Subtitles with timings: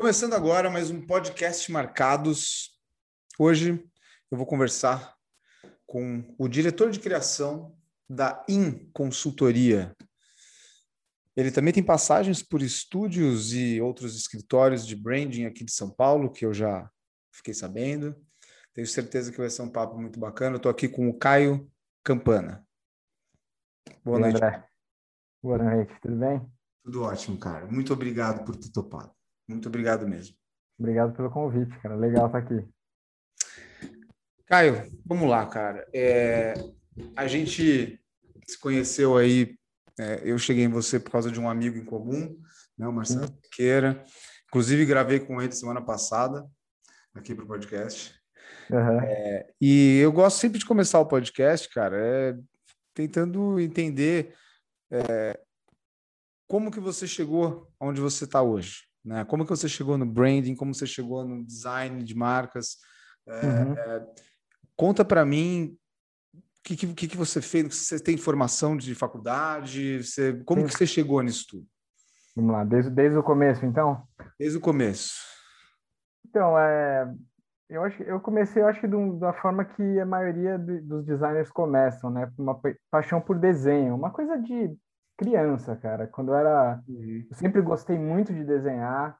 [0.00, 2.74] Começando agora mais um podcast Marcados.
[3.38, 3.86] Hoje
[4.30, 5.14] eu vou conversar
[5.86, 7.76] com o diretor de criação
[8.08, 9.94] da IN Consultoria.
[11.36, 16.32] Ele também tem passagens por estúdios e outros escritórios de branding aqui de São Paulo,
[16.32, 16.90] que eu já
[17.30, 18.16] fiquei sabendo.
[18.72, 20.56] Tenho certeza que vai ser um papo muito bacana.
[20.56, 21.70] Estou aqui com o Caio
[22.02, 22.66] Campana.
[24.02, 24.36] Boa e noite.
[24.36, 24.66] André.
[25.42, 26.50] Boa noite, tudo bem?
[26.84, 27.66] Tudo ótimo, cara.
[27.66, 29.19] Muito obrigado por ter topado.
[29.50, 30.36] Muito obrigado mesmo.
[30.78, 31.96] Obrigado pelo convite, cara.
[31.96, 32.64] Legal estar aqui.
[34.46, 35.84] Caio, vamos lá, cara.
[35.92, 36.54] É,
[37.16, 38.00] a gente
[38.46, 39.58] se conheceu aí.
[39.98, 42.40] É, eu cheguei em você por causa de um amigo em comum,
[42.78, 44.04] né, o Marcelo Siqueira.
[44.46, 46.48] Inclusive, gravei com ele semana passada,
[47.12, 48.14] aqui para o podcast.
[48.70, 49.00] Uhum.
[49.00, 52.38] É, e eu gosto sempre de começar o podcast, cara, é,
[52.94, 54.32] tentando entender
[54.92, 55.38] é,
[56.48, 58.89] como que você chegou onde você está hoje.
[59.04, 59.24] Né?
[59.24, 60.54] Como que você chegou no branding?
[60.54, 62.76] Como você chegou no design de marcas?
[63.26, 63.72] É, uhum.
[63.74, 64.06] é,
[64.76, 65.76] conta para mim
[66.34, 67.74] o que, que, que você fez.
[67.74, 70.02] Você tem formação de faculdade?
[70.02, 70.66] Você, como Sim.
[70.66, 71.66] que você chegou nisso tudo?
[72.36, 74.06] Vamos lá, desde, desde o começo, então?
[74.38, 75.14] Desde o começo.
[76.26, 77.12] Então, é,
[77.68, 81.50] eu acho eu comecei, eu acho que da forma que a maioria de, dos designers
[81.50, 82.30] começam, né?
[82.38, 84.76] Uma paixão por desenho, uma coisa de
[85.20, 86.06] criança, cara.
[86.06, 86.82] Quando eu era.
[86.88, 87.26] Uhum.
[87.30, 89.18] Eu sempre gostei muito de desenhar,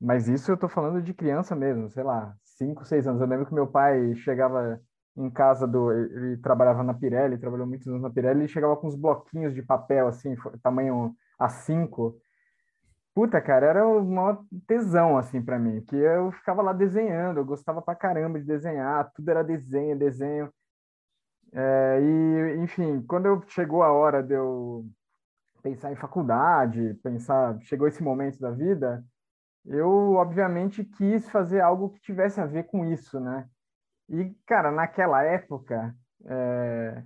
[0.00, 3.20] mas isso eu tô falando de criança mesmo, sei lá, cinco, seis anos.
[3.20, 4.80] Eu lembro que meu pai chegava
[5.14, 5.92] em casa do.
[5.92, 9.62] Ele trabalhava na Pirelli, trabalhou muitos anos na Pirelli, e chegava com uns bloquinhos de
[9.62, 12.14] papel, assim, tamanho A5.
[13.14, 17.80] Puta, cara, era uma tesão, assim, para mim, que eu ficava lá desenhando, eu gostava
[17.80, 20.52] pra caramba de desenhar, tudo era desenho, desenho.
[21.52, 24.84] É, e, enfim, quando chegou a hora de eu
[25.62, 29.04] pensar em faculdade, pensar, chegou esse momento da vida,
[29.64, 33.48] eu obviamente quis fazer algo que tivesse a ver com isso, né?
[34.08, 37.02] E, cara, naquela época, é,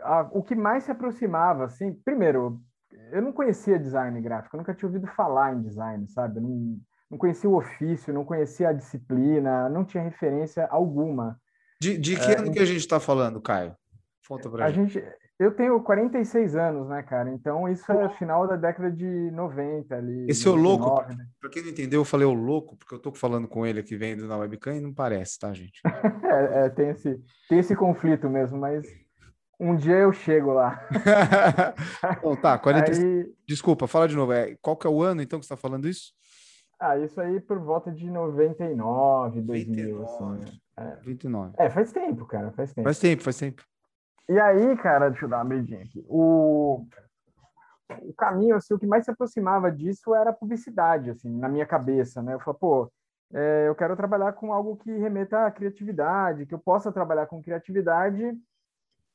[0.00, 2.60] a, o que mais se aproximava, assim, primeiro,
[3.12, 6.40] eu não conhecia design gráfico, eu nunca tinha ouvido falar em design, sabe?
[6.40, 6.78] Não,
[7.10, 11.38] não conhecia o ofício, não conhecia a disciplina, não tinha referência alguma.
[11.80, 13.76] De, de que é, ano que a gente está falando, Caio?
[14.26, 14.94] Conta pra a gente.
[14.94, 15.27] gente.
[15.38, 17.30] Eu tenho 46 anos, né, cara?
[17.30, 20.26] Então isso é final da década de 90 ali.
[20.28, 21.00] Esse é o louco.
[21.08, 21.26] Né?
[21.40, 23.96] Para quem não entendeu, eu falei o louco, porque eu tô falando com ele aqui
[23.96, 25.80] vendo na webcam e não parece, tá, gente?
[26.24, 28.84] é, é, tem, esse, tem esse conflito mesmo, mas
[29.60, 30.84] um dia eu chego lá.
[32.18, 32.98] então, tá, 46.
[32.98, 33.32] Aí...
[33.46, 34.32] Desculpa, fala de novo.
[34.32, 36.12] É, qual que é o ano, então, que você está falando isso?
[36.80, 40.44] Ah, isso aí por volta de 99, 2000, 99.
[40.44, 40.60] assim.
[40.78, 40.96] É.
[41.04, 41.54] 29.
[41.58, 42.84] É, faz tempo, cara, faz tempo.
[42.84, 43.62] Faz tempo, faz tempo.
[44.28, 46.04] E aí, cara, deixa eu dar uma medinha aqui.
[46.06, 46.86] O,
[48.02, 51.66] o caminho, assim, o que mais se aproximava disso era a publicidade, assim, na minha
[51.66, 52.34] cabeça, né?
[52.34, 52.92] Eu falei, pô,
[53.32, 57.42] é, eu quero trabalhar com algo que remeta à criatividade, que eu possa trabalhar com
[57.42, 58.38] criatividade.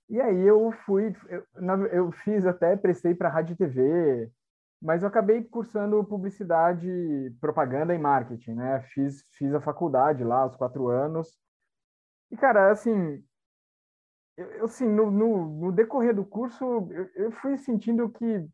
[0.09, 1.45] E aí eu fui, eu,
[1.91, 4.31] eu fiz até, prestei para rádio e TV,
[4.81, 6.87] mas eu acabei cursando publicidade,
[7.39, 8.81] propaganda e marketing, né?
[8.93, 11.37] Fiz, fiz a faculdade lá, os quatro anos.
[12.31, 13.23] E, cara, assim,
[14.37, 18.47] eu, assim, no, no, no, decorrer do curso, eu, eu, fui sentindo que,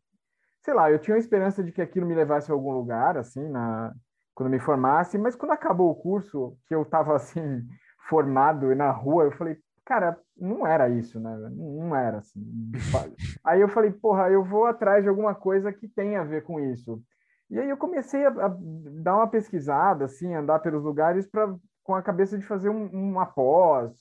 [0.62, 3.48] sei lá, eu tinha a esperança de que aquilo me levasse a algum lugar, assim,
[3.48, 3.92] na,
[4.34, 7.66] quando me formasse, mas quando acabou o curso, que eu estava, assim,
[8.08, 11.36] formado na rua, eu falei, cara, não era isso, né?
[11.50, 12.40] Não era, assim.
[13.44, 16.60] Aí eu falei, porra, eu vou atrás de alguma coisa que tenha a ver com
[16.60, 17.02] isso.
[17.50, 18.56] E aí eu comecei a, a
[19.02, 21.52] dar uma pesquisada, assim, andar pelos lugares para
[21.82, 23.92] com a cabeça de fazer um, uma pós,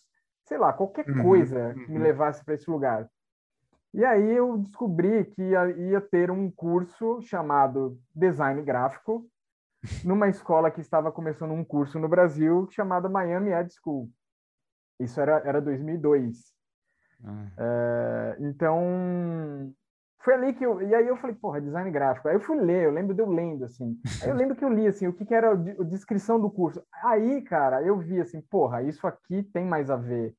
[0.50, 2.04] sei lá, qualquer uhum, coisa que me uhum.
[2.04, 3.08] levasse para esse lugar.
[3.94, 9.26] E aí eu descobri que ia, ia, ter um curso chamado Design Gráfico
[10.04, 14.10] numa escola que estava começando um curso no Brasil chamada Miami Ed School.
[15.00, 16.54] Isso era, era 2002.
[17.24, 17.48] Ah.
[17.58, 19.74] É, então,
[20.19, 20.81] foi ali que eu...
[20.81, 22.28] E aí eu falei, porra, design gráfico.
[22.28, 23.97] Aí eu fui ler, eu lembro de eu lendo, assim.
[24.22, 26.83] Aí eu lembro que eu li, assim, o que, que era a descrição do curso.
[27.04, 30.36] Aí, cara, eu vi, assim, porra, isso aqui tem mais a ver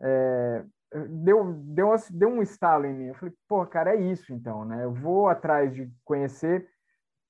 [0.00, 0.64] é,
[1.08, 3.06] deu, deu, deu um estalo em mim.
[3.06, 4.84] Eu falei, pô, cara, é isso então, né?
[4.84, 6.66] Eu vou atrás de conhecer.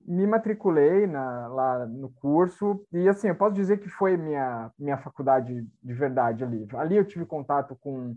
[0.00, 4.96] Me matriculei na, lá no curso e, assim, eu posso dizer que foi minha, minha
[4.96, 6.66] faculdade de verdade ali.
[6.75, 8.16] Ali eu tive contato com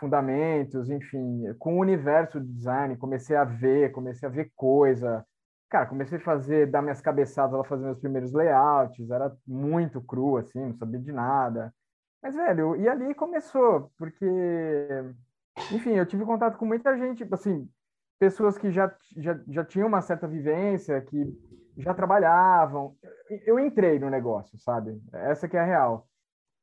[0.00, 5.24] fundamentos, enfim, com o universo do design, comecei a ver, comecei a ver coisa.
[5.68, 10.38] Cara, comecei a fazer, dar minhas cabeçadas lá, fazer meus primeiros layouts, era muito cru,
[10.38, 11.72] assim, não sabia de nada.
[12.22, 14.26] Mas, velho, e ali começou, porque,
[15.72, 17.68] enfim, eu tive contato com muita gente, assim,
[18.18, 21.32] pessoas que já, já, já tinham uma certa vivência, que
[21.78, 22.94] já trabalhavam.
[23.46, 25.00] Eu entrei no negócio, sabe?
[25.12, 26.06] Essa que é a real.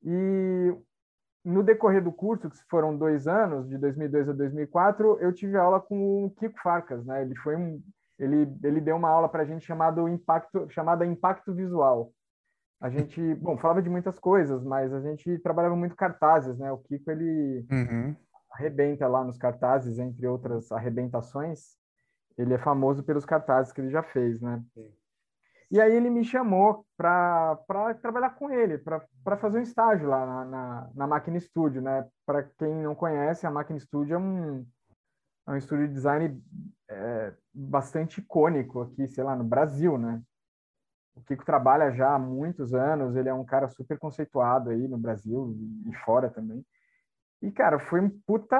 [0.04, 0.75] E
[1.48, 5.80] no decorrer do curso, que foram dois anos, de 2002 a 2004, eu tive aula
[5.80, 7.22] com o Kiko Farcas, né?
[7.22, 7.82] Ele foi um,
[8.20, 12.12] ele, ele deu uma aula para a gente chamado impacto, chamada impacto visual.
[12.82, 16.70] A gente, bom, falava de muitas coisas, mas a gente trabalhava muito cartazes, né?
[16.70, 18.14] O Kiko ele uhum.
[18.52, 21.78] arrebenta lá nos cartazes, entre outras arrebentações.
[22.38, 24.62] Ele é famoso pelos cartazes que ele já fez, né?
[24.74, 24.92] Sim.
[25.69, 27.58] E aí ele me chamou para
[28.02, 32.08] trabalhar com ele, para fazer um estágio lá na, na, na Máquina Studio, né?
[32.25, 34.66] Para quem não conhece, a Máquina Studio é um,
[35.48, 36.42] é um estúdio de design
[36.90, 40.22] é, bastante icônico aqui, sei lá, no Brasil, né?
[41.16, 44.98] O Kiko trabalha já há muitos anos, ele é um cara super conceituado aí no
[44.98, 46.66] Brasil e fora também.
[47.42, 48.58] E, cara, foi um puta...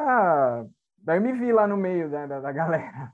[0.98, 3.12] Daí eu me vi lá no meio né, da, da galera.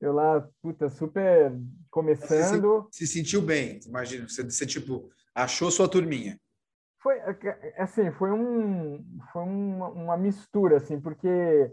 [0.00, 1.52] Eu lá, puta, super
[1.90, 2.88] começando.
[2.90, 4.28] Se, se sentiu bem, imagina.
[4.28, 6.38] Você, você, tipo, achou sua turminha.
[7.00, 11.72] Foi, é, é, assim, foi, um, foi uma, uma mistura, assim, porque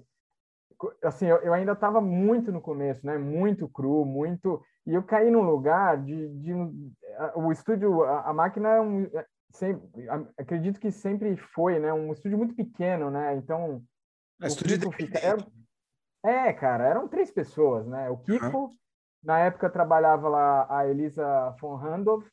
[1.04, 3.18] assim, eu, eu ainda estava muito no começo, né?
[3.18, 4.62] Muito cru, muito...
[4.86, 6.30] E eu caí num lugar de...
[6.40, 6.54] de
[7.36, 9.04] o estúdio, a, a máquina é um...
[9.06, 10.08] É, sempre,
[10.38, 11.92] acredito que sempre foi, né?
[11.94, 13.36] Um estúdio muito pequeno, né?
[13.36, 13.82] Então...
[14.42, 15.38] É, estúdio fica, era,
[16.24, 18.10] é, cara, eram três pessoas, né?
[18.10, 18.76] O Kiko, uhum.
[19.26, 22.26] Na época trabalhava lá a Elisa von Randolph,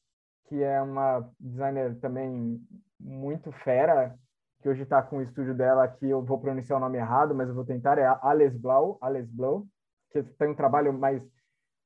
[0.46, 2.60] que é uma designer também
[3.00, 4.14] muito fera,
[4.60, 7.48] que hoje está com o estúdio dela aqui, eu vou pronunciar o nome errado, mas
[7.48, 9.66] eu vou tentar, é Alice Blau, Alice Blau,
[10.10, 11.22] que tem um trabalho mais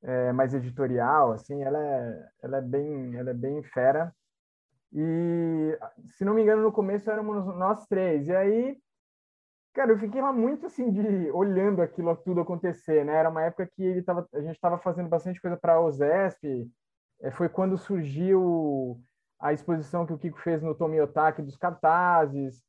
[0.03, 4.14] é, mais editorial, assim, ela é, ela é bem ela é bem fera.
[4.93, 5.79] E
[6.17, 8.29] se não me engano no começo éramos nós três.
[8.29, 8.79] E aí
[9.76, 13.14] Cara, eu fiquei lá muito assim de olhando aquilo tudo acontecer, né?
[13.14, 16.67] Era uma época que ele tava, a gente estava fazendo bastante coisa para a OSESP.
[17.20, 18.99] É, foi quando surgiu
[19.38, 22.62] a exposição que o Kiko fez no Tomiotaki dos cartazes.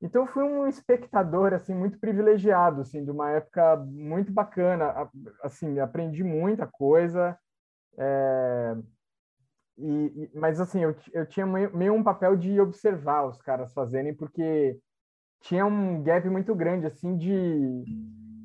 [0.00, 5.10] Então fui um espectador assim muito privilegiado, assim, de uma época muito bacana.
[5.42, 7.38] Assim, aprendi muita coisa.
[7.98, 8.74] É...
[9.76, 14.80] E, mas assim, eu, eu tinha meio um papel de observar os caras fazerem, porque
[15.40, 17.84] tinha um gap muito grande assim de,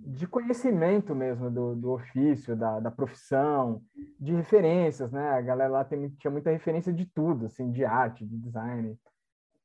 [0.06, 3.81] de conhecimento mesmo do, do ofício, da, da profissão,
[4.19, 5.30] de referências, né?
[5.31, 8.98] A galera lá tem, tinha muita referência de tudo, assim, de arte, de design,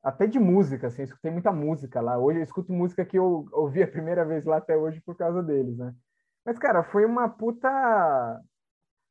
[0.02, 2.18] até de música, assim, eu escutei muita música lá.
[2.18, 5.42] Hoje eu escuto música que eu ouvi a primeira vez lá até hoje por causa
[5.42, 5.94] deles, né?
[6.44, 8.40] Mas, cara, foi uma puta...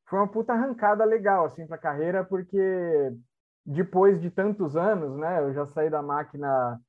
[0.09, 2.57] Foi uma puta arrancada legal, assim, pra carreira, porque
[3.65, 5.41] depois de tantos anos, né?
[5.41, 6.79] Eu já saí da máquina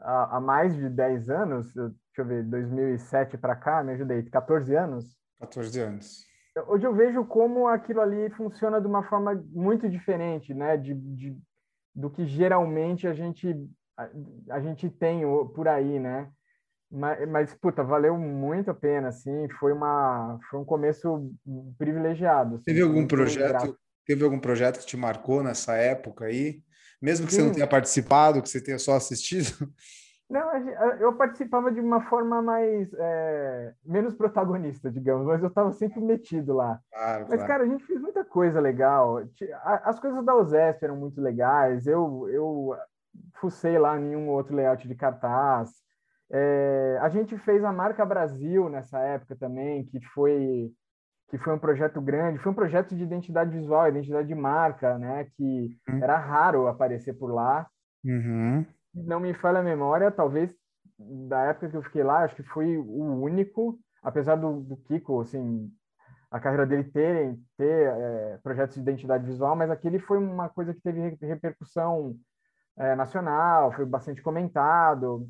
[0.00, 4.74] há, há mais de 10 anos, deixa eu ver, 2007 para cá, me ajudei, 14
[4.74, 5.16] anos?
[5.40, 6.24] 14 anos.
[6.68, 11.36] Hoje eu vejo como aquilo ali funciona de uma forma muito diferente, né, de, de
[11.94, 13.54] do que geralmente a gente
[13.96, 14.08] a,
[14.50, 15.22] a, gente tem
[15.54, 16.30] por aí, né?
[16.90, 21.30] Mas, mas, puta, valeu muito a pena, assim, foi uma foi um começo
[21.78, 22.56] privilegiado.
[22.56, 23.76] Assim, teve algum projeto,
[24.06, 26.62] teve algum projeto que te marcou nessa época aí?
[27.00, 27.40] Mesmo que Sim.
[27.40, 29.46] você não tenha participado, que você tenha só assistido?
[30.28, 30.50] Não,
[30.98, 36.52] eu participava de uma forma mais é, menos protagonista, digamos, mas eu estava sempre metido
[36.52, 36.80] lá.
[36.90, 37.46] Claro, mas, claro.
[37.46, 39.22] cara, a gente fez muita coisa legal.
[39.84, 41.86] As coisas da USESP eram muito legais.
[41.86, 42.76] Eu, eu
[43.36, 45.70] fucei lá em um outro layout de cartaz.
[46.28, 50.72] É, a gente fez a marca Brasil nessa época também, que foi
[51.28, 55.24] que foi um projeto grande, foi um projeto de identidade visual, identidade de marca, né?
[55.36, 56.02] Que uhum.
[56.02, 57.66] era raro aparecer por lá.
[58.04, 58.64] Uhum.
[58.94, 60.54] Não me falha a memória, talvez
[60.98, 65.20] da época que eu fiquei lá, acho que fui o único, apesar do, do Kiko,
[65.20, 65.70] assim,
[66.30, 70.72] a carreira dele ter, ter é, projetos de identidade visual, mas aquele foi uma coisa
[70.72, 72.14] que teve repercussão
[72.78, 75.28] é, nacional, foi bastante comentado.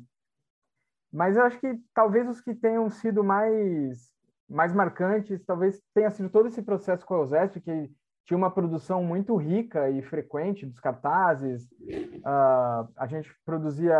[1.11, 4.11] Mas eu acho que talvez os que tenham sido mais
[4.49, 7.91] mais marcantes talvez tenha sido todo esse processo com a Euseste, que
[8.25, 11.63] tinha uma produção muito rica e frequente dos cartazes.
[11.63, 13.97] Uh, a gente produzia,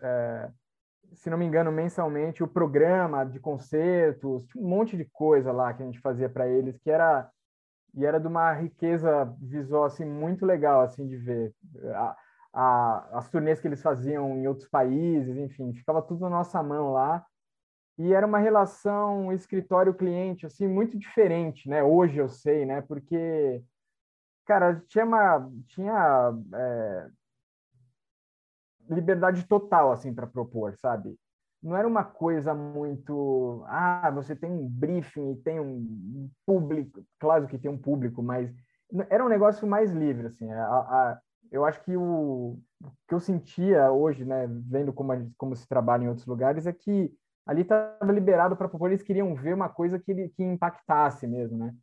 [0.00, 0.50] é,
[1.12, 5.82] se não me engano, mensalmente o programa de concertos, um monte de coisa lá que
[5.82, 7.30] a gente fazia para eles, que era
[7.94, 11.54] e era de uma riqueza visual assim muito legal assim de ver.
[11.94, 12.16] A,
[12.52, 16.92] a, as turnês que eles faziam em outros países, enfim, ficava tudo na nossa mão
[16.92, 17.24] lá
[17.98, 21.82] e era uma relação escritório-cliente assim muito diferente, né?
[21.82, 22.82] Hoje eu sei, né?
[22.82, 23.62] Porque,
[24.44, 27.08] cara, tinha uma tinha é,
[28.88, 31.18] liberdade total assim para propor, sabe?
[31.62, 37.58] Não era uma coisa muito, ah, você tem um briefing, tem um público, claro que
[37.58, 38.54] tem um público, mas
[39.10, 40.50] era um negócio mais livre, assim.
[40.52, 45.56] A, a, eu acho que o, o, que eu sentia hoje, né, vendo como, como
[45.56, 47.12] se trabalha em outros lugares, é que
[47.46, 51.74] ali estava liberado para população, eles queriam ver uma coisa que, que impactasse mesmo, né?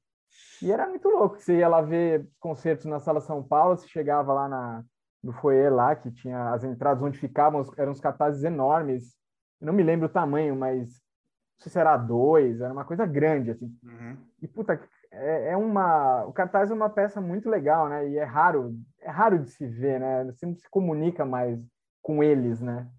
[0.62, 4.34] E era muito louco, você ia lá ver concertos na Sala São Paulo, você chegava
[4.34, 4.84] lá na,
[5.24, 9.15] no foyer lá, que tinha as entradas onde ficavam, eram uns cartazes enormes,
[9.62, 13.05] eu não me lembro o tamanho, mas não sei se era dois, era uma coisa
[13.05, 13.74] grande, assim.
[13.84, 14.17] Uhum.
[14.41, 14.77] E, puta,
[15.10, 16.25] é, é, uma...
[16.25, 18.10] O cartaz é uma peça muito legal, né?
[18.10, 20.25] E é raro, é raro de se ver, né?
[20.25, 21.58] Você não se comunica mais
[22.01, 22.89] com eles, né?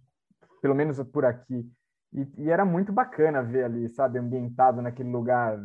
[0.62, 1.70] Pelo menos por aqui.
[2.14, 4.18] E, e era muito bacana ver ali, sabe?
[4.18, 5.58] Ambientado naquele lugar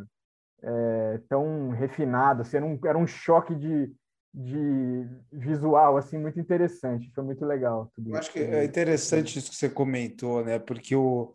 [0.62, 3.94] é, tão refinado, assim, era, um, era um choque de,
[4.32, 9.56] de visual assim muito interessante foi muito legal eu acho que é interessante isso que
[9.56, 11.32] você comentou né porque o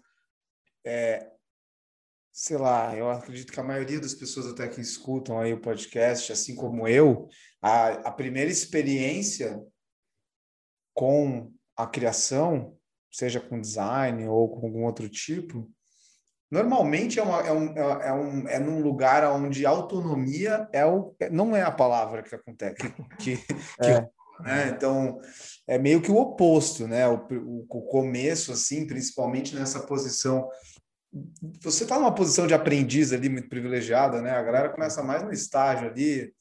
[0.86, 1.30] é,
[2.32, 6.32] sei lá eu acredito que a maioria das pessoas até que escutam aí o podcast
[6.32, 7.28] assim como eu
[7.62, 9.62] a, a primeira experiência
[10.94, 12.78] com a criação
[13.16, 15.70] seja com design ou com algum outro tipo
[16.56, 21.56] Normalmente é, uma, é, um, é, um, é num lugar onde autonomia é o, não
[21.56, 22.76] é a palavra que acontece.
[23.20, 23.38] Que,
[23.82, 24.08] que, é.
[24.40, 24.72] né?
[24.76, 25.20] Então,
[25.68, 27.08] é meio que o oposto, né?
[27.08, 30.48] O, o, o começo, assim, principalmente nessa posição.
[31.62, 34.32] Você está numa posição de aprendiz ali muito privilegiada, né?
[34.32, 36.32] A galera começa mais no estágio ali,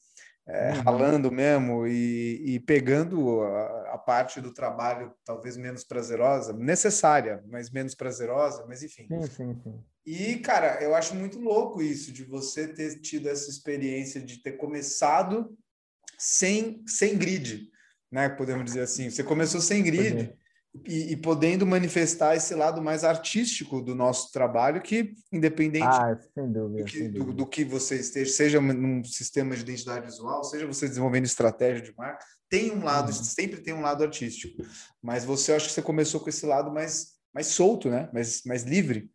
[0.47, 0.81] é, uhum.
[0.81, 7.69] ralando mesmo e, e pegando a, a, parte do trabalho talvez menos prazerosa, necessária, mas
[7.69, 9.07] menos prazerosa, mas enfim.
[9.07, 9.83] Sim, sim, sim.
[10.05, 14.53] E, cara, eu acho muito louco isso, de você ter tido essa experiência de ter
[14.53, 15.57] começado
[16.17, 17.69] sem, sem grid,
[18.11, 18.29] né?
[18.29, 19.09] Podemos dizer assim.
[19.09, 20.31] Você começou sem grid
[20.83, 26.83] e, e, podendo manifestar esse lado mais artístico do nosso trabalho, que independente ah, dúvida,
[26.83, 30.87] do, que, do, do, que você esteja, seja num sistema de identidade visual, seja você
[30.87, 32.25] desenvolvendo estratégia de marca,
[32.55, 33.13] tem um lado, uhum.
[33.13, 34.63] sempre tem um lado artístico.
[35.03, 38.09] Mas você acho que você começou com esse lado mais, mais solto, né?
[38.13, 39.11] Mais, mais livre.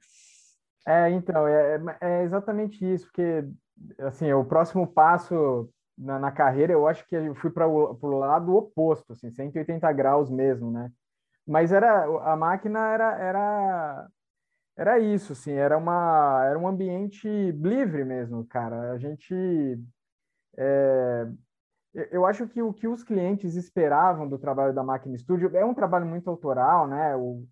[0.86, 3.48] É, então, é, é, é exatamente isso, porque
[4.00, 8.54] assim, o próximo passo na, na carreira, eu acho que eu fui para o lado
[8.54, 10.90] oposto, assim, 180 graus mesmo, né?
[11.46, 14.08] Mas era a máquina era era
[14.76, 18.92] era isso, assim, era uma era um ambiente livre mesmo, cara.
[18.92, 19.34] A gente
[20.58, 21.26] é,
[21.94, 25.74] eu acho que o que os clientes esperavam do trabalho da Máquina Studio é um
[25.74, 27.16] trabalho muito autoral, né?
[27.16, 27.44] O,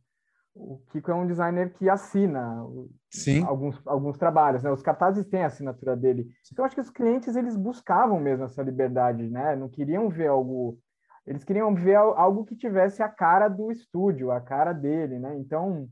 [0.54, 2.64] o Kiko é um designer que assina
[3.10, 3.44] Sim.
[3.44, 4.70] alguns, alguns trabalhos, né?
[4.70, 6.28] Os cartazes têm a assinatura dele.
[6.52, 9.56] Então, eu acho que os clientes, eles buscavam mesmo essa liberdade, né?
[9.56, 10.78] Não queriam ver algo...
[11.26, 15.36] Eles queriam ver algo que tivesse a cara do estúdio, a cara dele, né?
[15.36, 15.88] Então,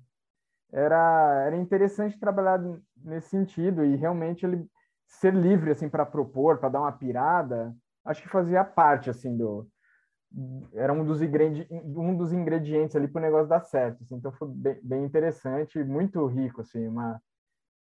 [0.72, 2.60] era, era interessante trabalhar
[3.04, 4.66] nesse sentido e realmente ele
[5.06, 7.74] ser livre, assim, para propor, para dar uma pirada,
[8.06, 9.68] acho que fazia parte, assim, do,
[10.74, 14.02] era um dos, um dos ingredientes ali para o negócio dar certo.
[14.02, 14.16] Assim.
[14.16, 17.20] Então foi bem, bem, interessante, muito rico, assim, uma,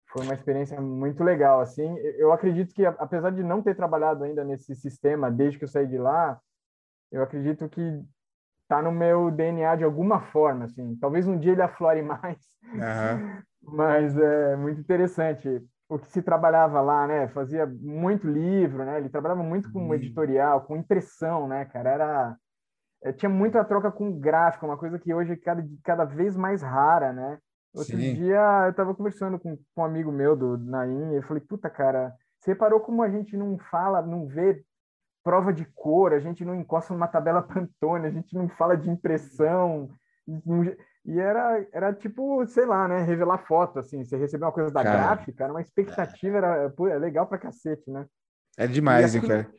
[0.09, 1.61] foi uma experiência muito legal.
[1.61, 5.69] Assim, eu acredito que apesar de não ter trabalhado ainda nesse sistema desde que eu
[5.69, 6.41] saí de lá,
[7.11, 8.03] eu acredito que
[8.63, 10.97] está no meu DNA de alguma forma, assim.
[10.97, 13.43] Talvez um dia ele aflore mais, uhum.
[13.63, 15.63] mas é muito interessante
[15.95, 17.29] o que se trabalhava lá, né?
[17.29, 18.99] Fazia muito livro, né?
[18.99, 19.95] Ele trabalhava muito com uhum.
[19.95, 21.91] editorial, com impressão, né, cara?
[21.91, 22.37] Era
[23.05, 26.63] é, tinha muita troca com gráfico, uma coisa que hoje é cada, cada vez mais
[26.63, 27.39] rara, né?
[27.75, 28.15] Outro Sim.
[28.15, 31.69] dia eu estava conversando com, com, um amigo meu do Naim, e eu falei, puta,
[31.69, 34.65] cara, você reparou como a gente não fala, não vê
[35.23, 38.89] prova de cor, a gente não encosta numa tabela Pantone, a gente não fala de
[38.89, 39.91] impressão,
[41.05, 44.83] e era, era tipo, sei lá, né, revelar foto, assim, você recebeu uma coisa da
[44.83, 48.07] cara, gráfica, era uma expectativa, era pô, é legal pra cacete, né?
[48.57, 49.51] É demais, hein, cara?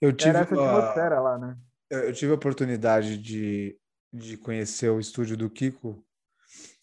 [0.00, 1.56] Eu tive era essa atmosfera lá, né?
[1.90, 3.76] eu tive a oportunidade de,
[4.12, 6.04] de conhecer o estúdio do Kiko,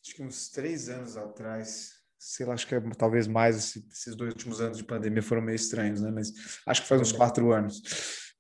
[0.06, 1.96] acho que uns três anos atrás.
[2.20, 5.56] Sei lá, acho que é, talvez mais esses dois últimos anos de pandemia foram meio
[5.56, 6.12] estranhos, né?
[6.12, 6.34] Mas
[6.66, 7.82] acho que faz uns quatro anos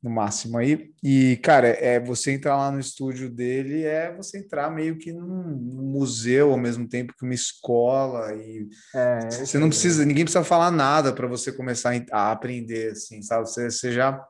[0.01, 0.91] no máximo aí.
[1.03, 5.43] E, cara, é você entrar lá no estúdio dele é você entrar meio que num,
[5.43, 10.43] num museu ao mesmo tempo que uma escola e é, você não precisa, ninguém precisa
[10.43, 13.47] falar nada para você começar a aprender, assim, sabe?
[13.47, 14.23] Você, você já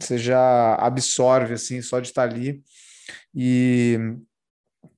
[0.00, 2.62] você já absorve assim só de estar ali.
[3.34, 3.98] E,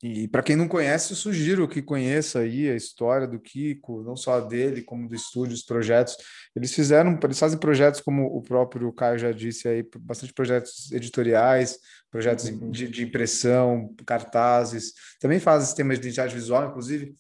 [0.03, 4.17] e para quem não conhece, eu sugiro que conheça aí a história do Kiko, não
[4.17, 6.17] só dele, como do estúdio, os projetos.
[6.57, 11.79] Eles fizeram, eles fazem projetos como o próprio Caio já disse aí, bastante projetos editoriais,
[12.11, 12.73] projetos uhum.
[12.73, 14.93] de, de, impressão, cartazes.
[15.21, 17.15] Também fazem sistemas de identidade visual, inclusive.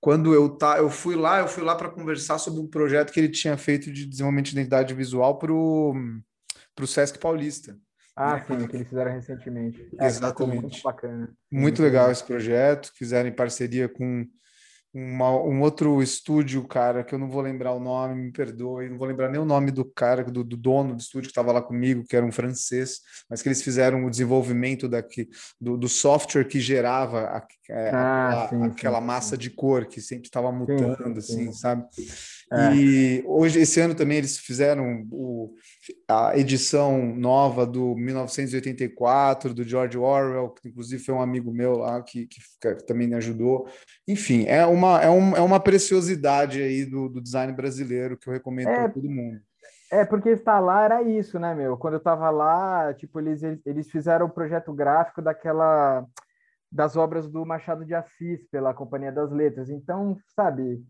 [0.00, 3.20] Quando eu tá, eu fui lá, eu fui lá para conversar sobre um projeto que
[3.20, 5.94] ele tinha feito de desenvolvimento de identidade visual para o
[6.74, 7.76] para o Sesc Paulista.
[8.14, 8.44] Ah, né?
[8.46, 9.88] sim, que eles fizeram recentemente.
[9.98, 10.62] É, Exatamente.
[10.62, 11.32] muito bacana.
[11.50, 14.26] Muito legal esse projeto, fizeram em parceria com
[14.94, 18.98] uma, um outro estúdio, cara, que eu não vou lembrar o nome, me perdoe, não
[18.98, 21.62] vou lembrar nem o nome do cara, do, do dono do estúdio que estava lá
[21.62, 26.44] comigo, que era um francês, mas que eles fizeram o desenvolvimento daqui, do, do software
[26.44, 30.52] que gerava a, é, ah, aquela, sim, aquela sim, massa de cor que sempre estava
[30.52, 31.86] mutando, assim, sabe?
[32.52, 32.74] É.
[32.74, 35.54] E hoje, esse ano também, eles fizeram o,
[36.06, 42.02] a edição nova do 1984, do George Orwell, que inclusive foi um amigo meu lá
[42.02, 43.66] que, que, que também me ajudou.
[44.06, 48.34] Enfim, é uma, é, um, é uma preciosidade aí do, do design brasileiro que eu
[48.34, 49.40] recomendo é, para todo mundo.
[49.90, 51.78] É, porque estar lá era isso, né, meu?
[51.78, 56.06] Quando eu estava lá, tipo, eles, eles fizeram o projeto gráfico daquela
[56.70, 59.68] das obras do Machado de Assis pela Companhia das Letras.
[59.68, 60.82] Então, sabe,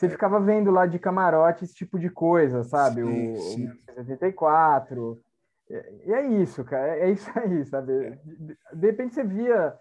[0.00, 3.02] você ficava vendo lá de camarote esse tipo de coisa, sabe?
[3.02, 3.66] Sim, o, sim.
[3.68, 5.20] o 74.
[6.06, 6.96] E é isso, cara.
[6.96, 8.18] É isso aí, sabe?
[8.72, 9.74] De repente você via.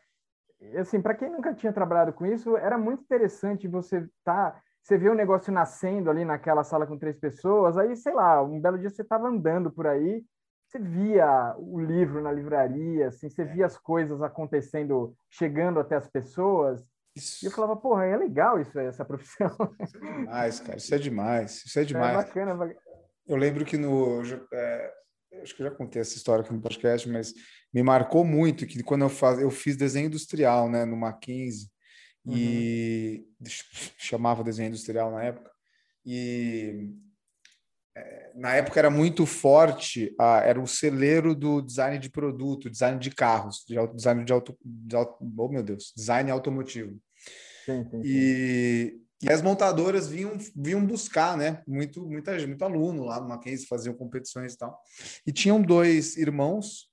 [0.78, 4.62] Assim, para quem nunca tinha trabalhado com isso, era muito interessante você tá.
[4.84, 8.60] Você vê o negócio nascendo ali naquela sala com três pessoas, aí, sei lá, um
[8.60, 10.24] belo dia você estava andando por aí,
[10.68, 16.08] você via o livro na livraria, assim, você via as coisas acontecendo, chegando até as
[16.08, 16.84] pessoas,
[17.16, 17.44] isso.
[17.44, 19.50] E eu falava, porra, é legal isso, essa profissão.
[19.82, 20.78] Isso é demais, cara.
[20.78, 21.66] Isso é demais.
[21.66, 22.14] Isso é, é demais.
[22.14, 22.76] É bacana.
[23.28, 24.22] Eu lembro que no.
[24.54, 24.94] É,
[25.42, 27.34] acho que eu já contei essa história aqui no podcast, mas
[27.74, 31.70] me marcou muito que quando eu, faz, eu fiz desenho industrial, né, no Mackenzie,
[32.26, 32.36] uhum.
[32.36, 33.28] e
[33.98, 35.52] chamava desenho industrial na época,
[36.06, 36.92] e
[38.36, 43.64] na época era muito forte, era o celeiro do design de produto, design de carros,
[43.68, 46.98] de design de auto, de auto, oh meu Deus, design automotivo.
[47.66, 48.02] Sim, sim, sim.
[48.04, 51.62] E, e as montadoras vinham, vinham buscar, né?
[51.68, 54.82] Muito, muita, muito aluno lá no Mackenzie, faziam competições e tal.
[55.28, 56.89] E tinham dois irmãos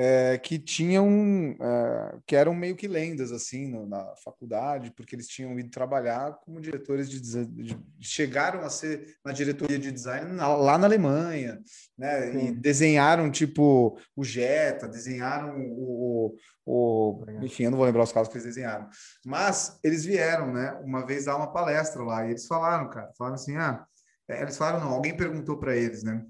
[0.00, 5.26] é, que tinham é, que eram meio que lendas assim no, na faculdade porque eles
[5.26, 10.54] tinham ido trabalhar como diretores de, de chegaram a ser na diretoria de design na,
[10.54, 11.60] lá na Alemanha
[11.98, 12.30] né?
[12.30, 12.46] Sim.
[12.46, 18.12] e desenharam tipo o Jetta desenharam o, o, o enfim eu não vou lembrar os
[18.12, 18.88] casos que eles desenharam.
[19.26, 23.34] Mas eles vieram né uma vez dar uma palestra lá e eles falaram cara falaram
[23.34, 23.84] assim ah
[24.28, 26.24] é, eles falaram não alguém perguntou para eles né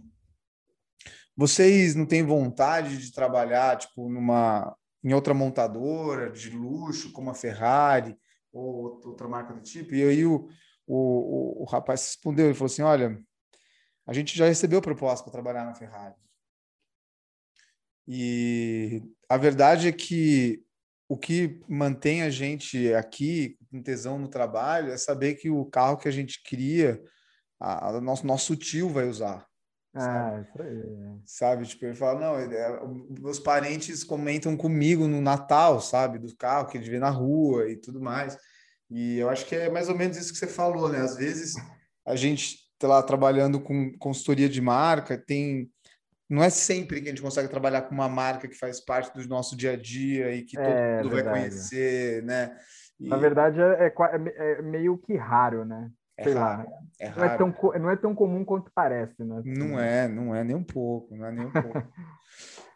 [1.39, 7.35] vocês não têm vontade de trabalhar tipo numa em outra montadora de luxo como a
[7.35, 8.19] Ferrari
[8.53, 9.95] ou outra marca do tipo?
[9.95, 10.49] E aí o,
[10.85, 13.23] o, o, o rapaz respondeu, ele falou assim, olha,
[14.05, 16.17] a gente já recebeu proposta para trabalhar na Ferrari.
[18.09, 20.65] E a verdade é que
[21.09, 25.99] o que mantém a gente aqui com tesão no trabalho é saber que o carro
[25.99, 27.01] que a gente cria,
[27.61, 29.48] a, a nosso, nosso tio vai usar.
[30.01, 31.21] Ah, isso aí.
[31.25, 31.67] Sabe?
[31.67, 32.81] Tipo, ele fala, não, é,
[33.21, 36.19] meus parentes comentam comigo no Natal, sabe?
[36.19, 38.37] Do carro que ele vê na rua e tudo mais.
[38.91, 41.01] E eu acho que é mais ou menos isso que você falou, né?
[41.01, 41.55] Às vezes
[42.07, 45.71] a gente tá lá trabalhando com consultoria de marca, tem
[46.29, 49.27] não é sempre que a gente consegue trabalhar com uma marca que faz parte do
[49.27, 51.39] nosso dia a dia e que todo é, mundo verdade.
[51.39, 52.55] vai conhecer, né?
[53.01, 53.09] E...
[53.09, 53.93] Na verdade, é, é,
[54.37, 55.91] é, meio que raro, né?
[56.19, 56.79] É Sei raro, lá.
[56.99, 59.41] É não, é tão, não é tão comum quanto parece, né?
[59.45, 61.71] Não é, não é nem um pouco, não é nem um pouco.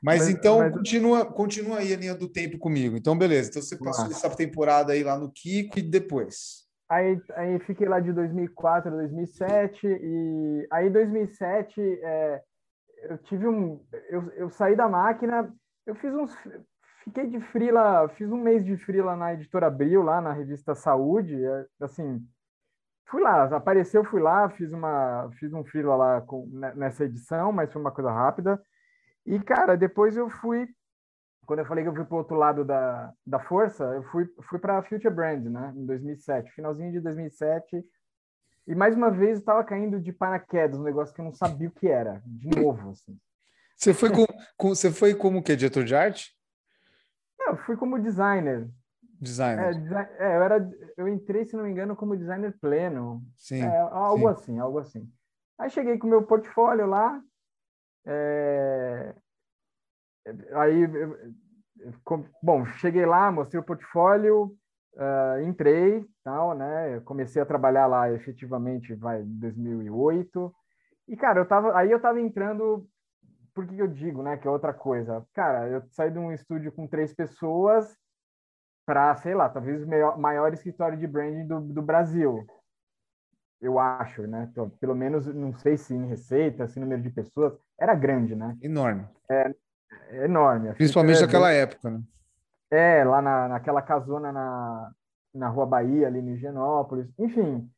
[0.04, 0.74] Mas, mas então mas...
[0.74, 2.96] continua, continua aí a linha do tempo comigo.
[2.96, 3.50] Então, beleza.
[3.50, 6.66] Então você passou essa temporada aí lá no Kiko e depois.
[6.88, 12.42] Aí, aí fiquei lá de 2004 a 2007 e aí 2007 é,
[13.04, 15.54] eu tive um eu, eu saí da máquina,
[15.86, 16.36] eu fiz uns
[17.04, 21.44] fiquei de frila, fiz um mês de frila na editora Abril lá na revista Saúde,
[21.44, 22.20] é, assim,
[23.12, 27.70] fui lá, apareceu, fui lá, fiz uma, fiz um freela lá com, nessa edição, mas
[27.70, 28.60] foi uma coisa rápida.
[29.26, 30.66] E cara, depois eu fui,
[31.44, 34.26] quando eu falei que eu fui para o outro lado da, da força, eu fui,
[34.48, 37.84] fui para a Future Brand, né, em 2007, finalzinho de 2007.
[38.66, 41.72] E mais uma vez estava caindo de paraquedas, um negócio que eu não sabia o
[41.72, 43.18] que era, de novo, assim.
[43.76, 44.24] Você foi com,
[44.56, 46.34] com você foi como que diretor de arte?
[47.38, 48.70] Não, eu fui como designer.
[49.22, 49.72] Designer.
[50.18, 53.22] É, é, eu, era, eu entrei, se não me engano, como designer pleno.
[53.36, 53.62] Sim.
[53.62, 54.26] É, algo sim.
[54.26, 55.12] assim, algo assim.
[55.56, 57.22] Aí cheguei com o meu portfólio lá.
[58.04, 59.14] É...
[60.54, 60.88] Aí,
[62.42, 64.56] bom, cheguei lá, mostrei o portfólio,
[64.94, 67.00] uh, entrei, tal, né?
[67.04, 70.52] Comecei a trabalhar lá efetivamente, vai, em 2008.
[71.06, 72.88] E, cara, eu tava, aí eu tava entrando,
[73.54, 75.24] por que eu digo, né, que é outra coisa.
[75.32, 77.96] Cara, eu saí de um estúdio com três pessoas
[78.84, 82.44] para, sei lá, talvez o maior, maior escritório de branding do, do Brasil.
[83.60, 84.48] Eu acho, né?
[84.50, 88.56] Então, pelo menos, não sei se em receita, se número de pessoas, era grande, né?
[88.60, 89.06] Enorme.
[89.30, 89.54] É,
[90.10, 90.72] é enorme.
[90.74, 92.02] Principalmente naquela época, né?
[92.70, 94.90] É, lá na, naquela casona na,
[95.32, 97.08] na Rua Bahia, ali no Higienópolis.
[97.18, 97.70] Enfim,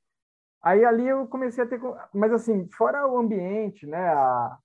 [0.62, 1.78] aí ali eu comecei a ter...
[2.14, 4.08] Mas assim, fora o ambiente, né?
[4.08, 4.56] A,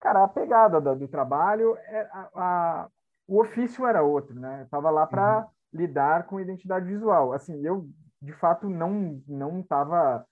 [0.00, 2.88] cara, a pegada do, do trabalho, é, a, a,
[3.28, 4.62] o ofício era outro, né?
[4.62, 5.46] Eu tava lá para uhum.
[5.76, 7.32] Lidar com identidade visual.
[7.32, 7.88] Assim, eu,
[8.20, 10.26] de fato, não não estava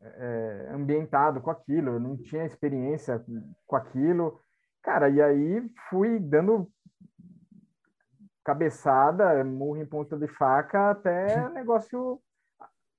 [0.00, 3.24] é, ambientado com aquilo, eu não tinha experiência
[3.66, 4.40] com aquilo.
[4.82, 6.70] Cara, e aí fui dando
[8.44, 12.20] cabeçada, murro em ponta de faca até o negócio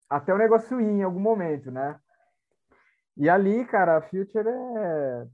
[0.10, 2.00] até o negócio ir em algum momento, né?
[3.18, 5.28] E ali, cara, a Future é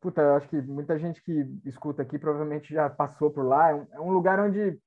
[0.00, 3.70] puta, eu acho que muita gente que escuta aqui provavelmente já passou por lá.
[3.70, 4.78] É um, é um lugar onde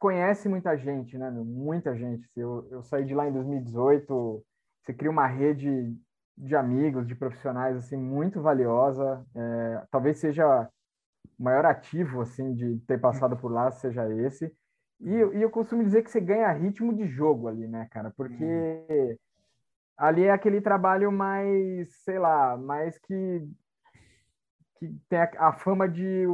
[0.00, 1.30] conhece muita gente, né?
[1.30, 2.26] Muita gente.
[2.34, 4.42] Eu, eu saí de lá em 2018,
[4.82, 5.94] você cria uma rede
[6.36, 9.24] de amigos, de profissionais assim muito valiosa.
[9.36, 10.68] É, talvez seja
[11.38, 14.52] o maior ativo assim de ter passado por lá seja esse.
[15.00, 18.10] E, e, eu costumo dizer que você ganha ritmo de jogo ali, né, cara?
[18.16, 19.16] Porque uhum.
[19.98, 23.48] ali é aquele trabalho mais, sei lá, mais que
[24.78, 26.24] que tem a, a fama de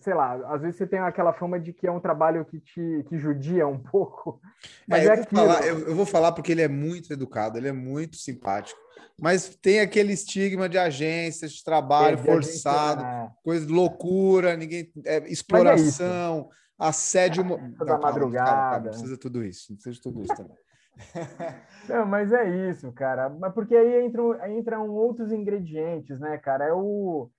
[0.00, 3.04] sei lá, às vezes você tem aquela fama de que é um trabalho que te
[3.08, 4.40] que judia um pouco.
[4.86, 7.58] Mas é, eu, é vou falar, eu, eu, vou falar porque ele é muito educado,
[7.58, 8.78] ele é muito simpático.
[9.20, 13.30] Mas tem aquele estigma de agência, de trabalho é, de forçado, agência, é.
[13.42, 16.48] coisa de loucura, ninguém é, é exploração,
[16.78, 17.44] assédio.
[17.44, 18.50] Calma, madrugada.
[18.50, 20.56] Calma, calma, precisa tudo isso, precisa de tudo isso também.
[21.88, 23.28] Não, mas é isso, cara.
[23.28, 26.66] Mas porque aí entram, entram outros ingredientes, né, cara?
[26.66, 27.30] É o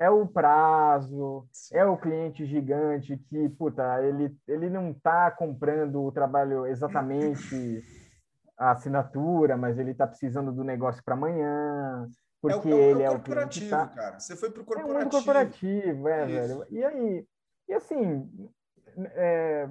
[0.00, 6.10] é o prazo, é o cliente gigante que, puta, ele, ele não está comprando o
[6.10, 7.84] trabalho exatamente
[8.56, 12.08] a assinatura, mas ele está precisando do negócio para amanhã,
[12.40, 13.86] porque é o, é o, ele é o corporativo, tá...
[13.88, 14.18] cara.
[14.18, 14.98] Você foi para o corporativo.
[14.98, 16.66] É muito corporativo, é, velho.
[16.70, 17.26] E aí,
[17.68, 18.50] e assim,
[19.14, 19.68] é,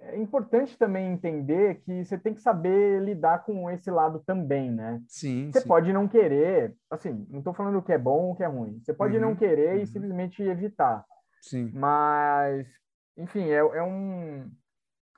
[0.00, 5.02] é importante também entender que você tem que saber lidar com esse lado também, né?
[5.08, 5.50] Sim.
[5.50, 5.68] Você sim.
[5.68, 8.46] pode não querer, assim, não estou falando o que é bom ou o que é
[8.46, 8.80] ruim.
[8.82, 9.82] Você pode uhum, não querer uhum.
[9.82, 11.04] e simplesmente evitar.
[11.40, 11.70] Sim.
[11.72, 12.66] Mas,
[13.16, 14.50] enfim, é, é, um.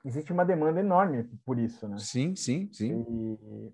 [0.05, 1.97] Existe uma demanda enorme por isso, né?
[1.97, 3.05] Sim, sim, sim.
[3.09, 3.73] E,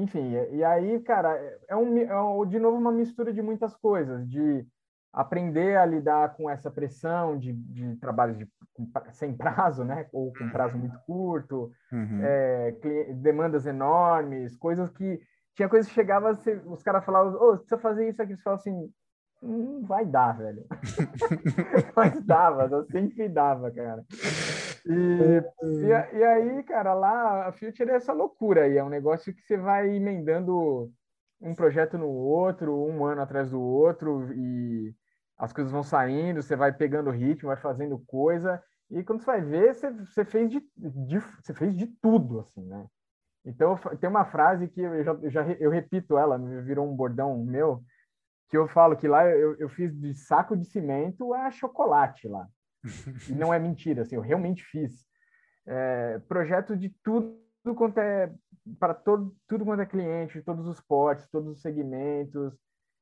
[0.00, 1.36] enfim, e aí, cara,
[1.68, 4.66] é, um, é de novo uma mistura de muitas coisas, de
[5.12, 8.48] aprender a lidar com essa pressão de, de trabalhos de,
[9.12, 10.06] sem prazo, né?
[10.12, 10.80] Ou com prazo uhum.
[10.80, 12.20] muito curto, uhum.
[12.22, 12.72] é,
[13.14, 15.20] demandas enormes, coisas que
[15.54, 18.56] tinha coisas que chegava, os caras falavam, ô, oh, precisa fazer isso aqui, você fala
[18.56, 18.92] assim,
[19.42, 20.66] não vai dar, velho.
[21.96, 24.04] Mas dava, sempre dava, cara.
[24.84, 29.34] E, e, e, aí, cara, lá a Future é essa loucura aí, é um negócio
[29.34, 30.90] que você vai emendando
[31.46, 34.94] um projeto no outro, um ano atrás do outro, e
[35.38, 39.40] as coisas vão saindo, você vai pegando ritmo, vai fazendo coisa, e quando você vai
[39.40, 42.86] ver, você, você, fez, de, de, você fez de tudo, assim, né?
[43.44, 47.44] Então, tem uma frase que eu já, eu já eu repito ela, virou um bordão
[47.44, 47.82] meu,
[48.48, 52.46] que eu falo que lá eu, eu fiz de saco de cimento a chocolate lá.
[53.28, 55.06] E não é mentira, assim, eu realmente fiz.
[55.64, 57.38] É, projeto de tudo
[57.76, 58.32] quanto é
[58.78, 62.56] para todo, tudo quanto é cliente, todos os portes, todos os segmentos,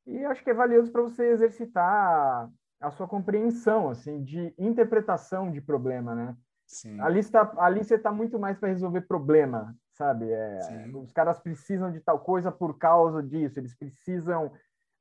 [0.06, 2.50] e acho que é valioso para você exercitar
[2.80, 6.36] a sua compreensão, assim, de interpretação de problema, né?
[6.66, 7.00] Sim.
[7.00, 10.30] Ali, está, ali você está muito mais para resolver problema, sabe?
[10.30, 10.58] É,
[10.94, 14.52] os caras precisam de tal coisa por causa disso, eles precisam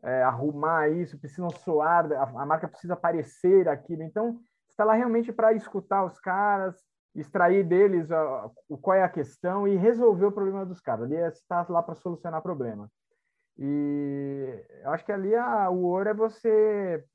[0.01, 4.03] é, arrumar isso, precisam soar, a, a marca precisa aparecer aquilo.
[4.03, 6.75] Então, está lá realmente para escutar os caras,
[7.15, 11.05] extrair deles a, o qual é a questão e resolver o problema dos caras.
[11.05, 12.89] Ali está lá para solucionar problema.
[13.57, 17.05] E eu acho que ali a, o ouro é você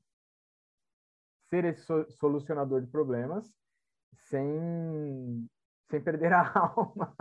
[1.49, 3.51] ser esse solucionador de problemas
[4.29, 5.47] sem,
[5.89, 7.15] sem perder a alma.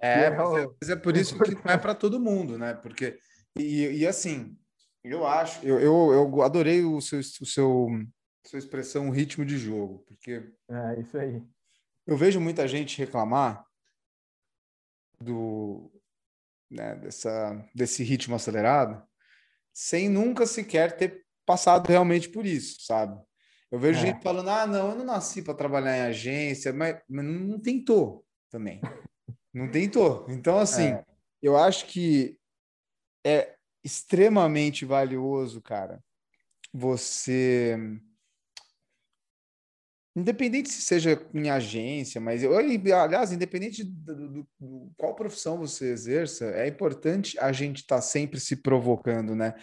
[0.00, 2.72] É, é, mas é, mas é por isso que não é para todo mundo, né?
[2.72, 3.18] Porque,
[3.58, 4.56] e, e assim,
[5.04, 7.88] eu acho, eu, eu, eu adorei o seu, o seu
[8.44, 10.50] sua expressão ritmo de jogo, porque.
[10.68, 11.42] É, isso aí.
[12.06, 13.64] Eu vejo muita gente reclamar
[15.20, 15.90] do,
[16.70, 19.02] né, dessa, desse ritmo acelerado,
[19.72, 23.20] sem nunca sequer ter passado realmente por isso, sabe?
[23.70, 24.06] Eu vejo é.
[24.06, 28.24] gente falando: ah, não, eu não nasci para trabalhar em agência, mas, mas não tentou
[28.50, 28.80] também.
[29.52, 30.26] Não tentou.
[30.28, 31.04] Então, assim, é.
[31.42, 32.38] eu acho que
[33.26, 36.00] é extremamente valioso, cara,
[36.72, 37.76] você
[40.14, 46.46] Independente se seja em agência, mas eu, aliás, independente do, do, qual profissão você exerça,
[46.46, 49.54] é importante a gente estar tá sempre se provocando, né?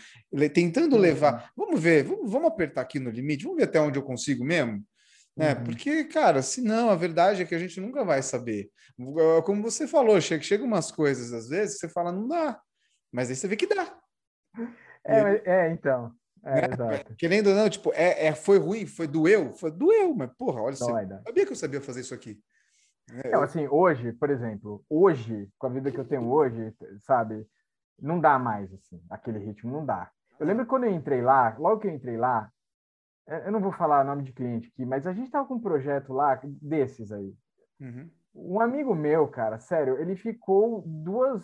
[0.54, 1.02] Tentando uhum.
[1.02, 1.52] levar.
[1.56, 4.82] Vamos ver, vamos, vamos, apertar aqui no limite, vamos ver até onde eu consigo mesmo.
[5.36, 5.54] Né?
[5.54, 5.64] Uhum.
[5.66, 8.72] Porque, cara, se não, a verdade é que a gente nunca vai saber.
[9.44, 12.58] Como você falou, chega, chega umas coisas às vezes, você fala, não dá,
[13.12, 14.00] mas aí você vê que dá.
[15.06, 16.16] É, é então.
[16.48, 17.04] É, né?
[17.18, 20.76] Querendo ou não, tipo, é, é, foi ruim, foi doeu, foi doeu, mas porra, olha,
[20.76, 22.40] só, sabia que eu sabia fazer isso aqui.
[23.24, 27.46] É, não, assim, hoje, por exemplo, hoje, com a vida que eu tenho hoje, sabe,
[28.02, 30.10] não dá mais, assim, aquele ritmo, não dá.
[30.40, 32.50] Eu lembro quando eu entrei lá, logo que eu entrei lá,
[33.28, 36.14] eu não vou falar nome de cliente aqui, mas a gente tava com um projeto
[36.14, 37.34] lá, desses aí.
[37.80, 38.10] Uhum.
[38.34, 41.44] Um amigo meu, cara, sério, ele ficou duas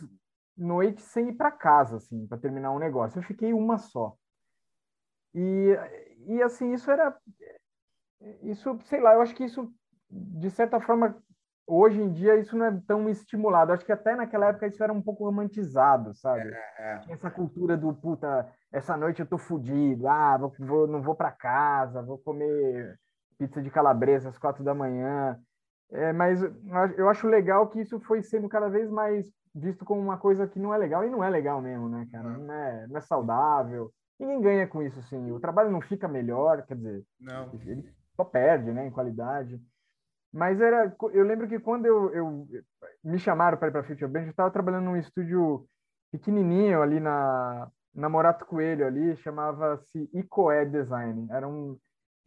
[0.55, 3.19] noites sem ir para casa, assim, para terminar um negócio.
[3.19, 4.15] Eu fiquei uma só.
[5.33, 5.77] E,
[6.27, 7.15] e assim, isso era.
[8.41, 9.69] Isso, sei lá, eu acho que isso,
[10.09, 11.17] de certa forma,
[11.67, 13.71] hoje em dia, isso não é tão estimulado.
[13.71, 16.49] Eu acho que até naquela época isso era um pouco romantizado, sabe?
[16.49, 17.01] É, é.
[17.09, 21.31] Essa cultura do puta, essa noite eu tô fudido, ah, vou, vou não vou para
[21.31, 22.97] casa, vou comer
[23.37, 25.37] pizza de calabresa às quatro da manhã.
[25.91, 26.41] É, mas
[26.97, 30.59] eu acho legal que isso foi sendo cada vez mais visto como uma coisa que
[30.59, 32.29] não é legal, e não é legal mesmo, né, cara?
[32.29, 33.91] Não é, não é saudável.
[34.23, 35.31] Ninguém ganha com isso, assim.
[35.31, 37.51] O trabalho não fica melhor, quer dizer, não.
[37.65, 39.61] ele só perde, né, em qualidade.
[40.31, 42.47] Mas era, eu lembro que quando eu, eu
[43.03, 45.67] me chamaram para ir para Future Band, eu estava trabalhando num estúdio
[46.11, 51.27] pequenininho ali na, na Morato Coelho ali, chamava-se Icoé Design.
[51.29, 51.77] Era um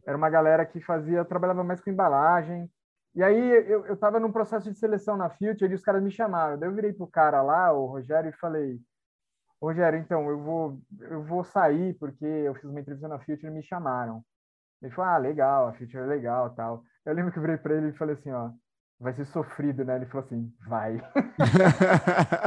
[0.05, 2.71] era uma galera que fazia, trabalhava mais com embalagem.
[3.13, 6.57] E aí eu estava num processo de seleção na Future e os caras me chamaram.
[6.57, 8.79] Daí eu virei pro cara lá, o Rogério, e falei:
[9.61, 13.51] Rogério, então, eu vou, eu vou sair porque eu fiz uma entrevista na Future e
[13.51, 14.23] me chamaram.
[14.81, 16.83] Ele falou, ah, legal, a Future é legal tal.
[17.05, 18.51] Eu lembro que eu virei para ele e falei assim, ó,
[18.99, 19.95] vai ser sofrido, né?
[19.95, 20.97] Ele falou assim, vai.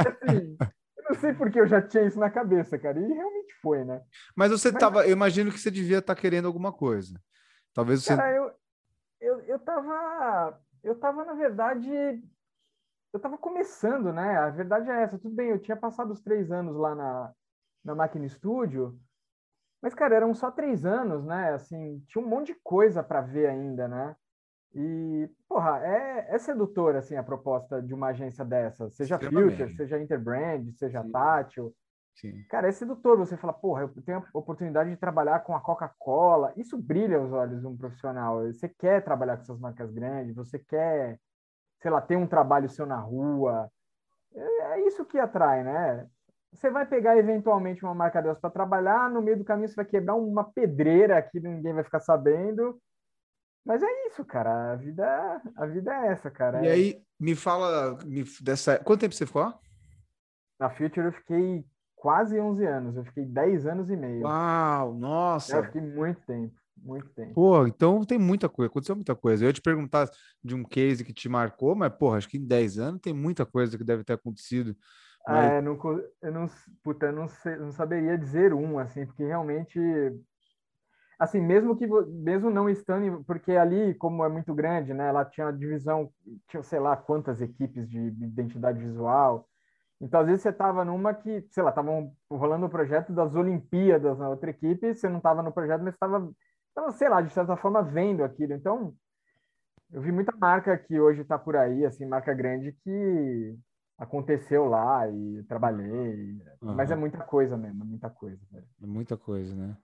[0.07, 0.57] assim,
[0.97, 4.01] eu não sei porque eu já tinha isso na cabeça, cara, e realmente foi, né?
[4.35, 4.79] Mas você Mas...
[4.79, 7.19] tava, eu imagino que você devia estar tá querendo alguma coisa.
[7.73, 8.15] Talvez você...
[8.15, 8.51] Cara, eu,
[9.19, 11.89] eu, eu tava, eu tava, na verdade,
[13.13, 14.37] eu estava começando, né?
[14.37, 15.19] A verdade é essa.
[15.19, 17.31] Tudo bem, eu tinha passado os três anos lá na,
[17.83, 18.99] na Máquina Estúdio,
[19.81, 21.53] mas, cara, eram só três anos, né?
[21.53, 24.15] Assim, tinha um monte de coisa para ver ainda, né?
[24.75, 28.89] E, porra, é, é sedutor, assim, a proposta de uma agência dessa.
[28.91, 31.11] Seja Future, seja Interbrand, seja Sim.
[31.11, 31.75] Tátil.
[32.13, 32.43] Sim.
[32.47, 36.53] Cara, é sedutor você falar, porra, eu tenho a oportunidade de trabalhar com a Coca-Cola.
[36.55, 38.45] Isso brilha os olhos de um profissional.
[38.45, 41.19] Você quer trabalhar com essas marcas grandes, você quer
[41.81, 43.69] sei lá, ter um trabalho seu na rua.
[44.33, 46.07] É, é isso que atrai, né?
[46.53, 49.85] Você vai pegar eventualmente uma marca dessa para trabalhar, no meio do caminho você vai
[49.85, 52.79] quebrar uma pedreira que ninguém vai ficar sabendo.
[53.65, 54.73] Mas é isso, cara.
[54.73, 56.63] A vida, a vida é essa, cara.
[56.65, 58.79] E aí, me fala me, dessa.
[58.79, 59.53] Quanto tempo você ficou?
[60.59, 61.65] Na Future eu fiquei
[61.95, 62.97] quase 11 anos.
[62.97, 64.23] Eu fiquei 10 anos e meio.
[64.23, 65.57] Uau, nossa!
[65.57, 66.60] Eu fiquei muito tempo.
[66.83, 67.33] Muito tempo.
[67.33, 69.43] Pô, então tem muita coisa, aconteceu muita coisa.
[69.43, 70.09] Eu ia te perguntar
[70.43, 73.45] de um case que te marcou, mas, porra, acho que em 10 anos tem muita
[73.45, 74.75] coisa que deve ter acontecido.
[75.25, 75.51] Ah, mas...
[75.51, 75.79] É, não,
[76.21, 76.49] eu não,
[76.83, 79.79] puta, eu não, sei, não saberia dizer um, assim, porque realmente,
[81.19, 85.45] assim, mesmo que, mesmo não estando, porque ali, como é muito grande, né, ela tinha
[85.45, 86.11] uma divisão,
[86.47, 89.47] tinha, sei lá, quantas equipes de identidade visual,
[90.01, 94.17] então, às vezes, você estava numa que, sei lá, estavam rolando o projeto das Olimpíadas
[94.17, 96.27] na outra equipe, você não estava no projeto, mas estava
[96.71, 98.53] então, sei lá, de certa forma, vendo aquilo.
[98.53, 98.95] Então,
[99.91, 103.57] eu vi muita marca que hoje está por aí, assim, marca grande que
[103.97, 106.41] aconteceu lá e trabalhei.
[106.61, 106.73] Uhum.
[106.75, 108.39] Mas é muita coisa mesmo, muita coisa.
[108.51, 108.67] Velho.
[108.81, 109.77] É muita coisa, né?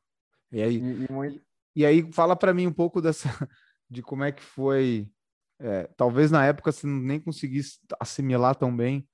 [0.52, 1.41] E aí, e, e, muito...
[1.76, 3.28] e aí fala para mim um pouco dessa,
[3.89, 5.12] de como é que foi.
[5.60, 9.08] É, talvez na época você nem conseguisse assimilar tão bem,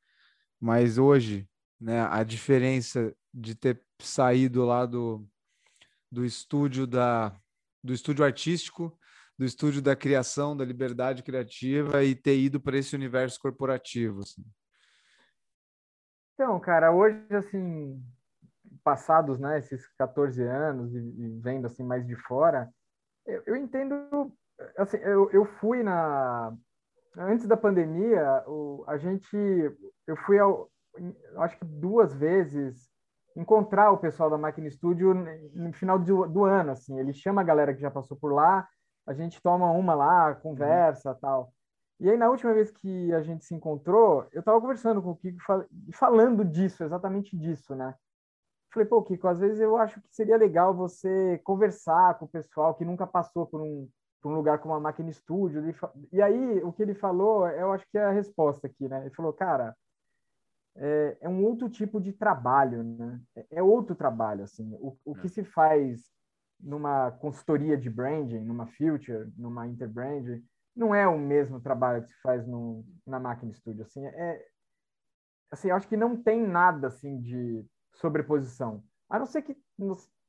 [0.59, 5.25] mas hoje, né, a diferença de ter saído lá do,
[6.11, 7.33] do estúdio da
[7.83, 8.97] do estúdio artístico,
[9.37, 14.21] do estúdio da criação, da liberdade criativa e ter ido para esse universo corporativo?
[14.21, 14.43] Assim?
[16.33, 18.01] Então, cara, hoje, assim,
[18.83, 22.69] passados, né, esses 14 anos e, e vendo, assim, mais de fora,
[23.25, 24.31] eu, eu entendo,
[24.77, 26.55] assim, eu, eu fui na...
[27.15, 29.35] Antes da pandemia, o, a gente...
[30.07, 30.71] Eu fui, ao,
[31.37, 32.92] acho que duas vezes
[33.35, 35.13] encontrar o pessoal da Máquina Studio
[35.53, 36.99] no final do, do, ano, assim.
[36.99, 38.67] Ele chama a galera que já passou por lá,
[39.05, 41.17] a gente toma uma lá, conversa, uhum.
[41.19, 41.53] tal.
[41.99, 45.15] E aí, na última vez que a gente se encontrou, eu estava conversando com o
[45.15, 45.37] Kiko,
[45.93, 47.95] falando disso, exatamente disso, né?
[48.73, 52.73] Falei, pô, Kiko, às vezes eu acho que seria legal você conversar com o pessoal
[52.73, 53.87] que nunca passou por um,
[54.21, 55.63] para um lugar como a máquina estúdio.
[56.11, 59.01] E aí, o que ele falou, eu acho que é a resposta aqui, né?
[59.01, 59.75] Ele falou, cara,
[60.75, 63.21] é, é um outro tipo de trabalho, né?
[63.35, 64.73] É, é outro trabalho, assim.
[64.79, 65.29] O, o que é.
[65.29, 66.11] se faz
[66.59, 70.41] numa consultoria de branding, numa Future, numa Interbrand,
[70.75, 74.05] não é o mesmo trabalho que se faz no, na máquina estúdio, assim.
[74.05, 74.45] É,
[75.51, 78.83] assim, acho que não tem nada, assim, de sobreposição.
[79.09, 79.55] A não ser que,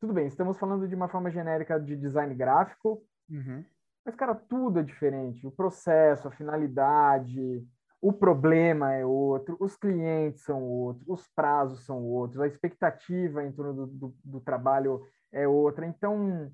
[0.00, 3.64] tudo bem, estamos falando de uma forma genérica de design gráfico, uhum.
[4.04, 5.46] Mas, cara, tudo é diferente.
[5.46, 7.66] O processo, a finalidade,
[8.04, 13.50] o problema é outro, os clientes são outros, os prazos são outros, a expectativa em
[13.50, 15.86] torno do, do, do trabalho é outra.
[15.86, 16.52] Então,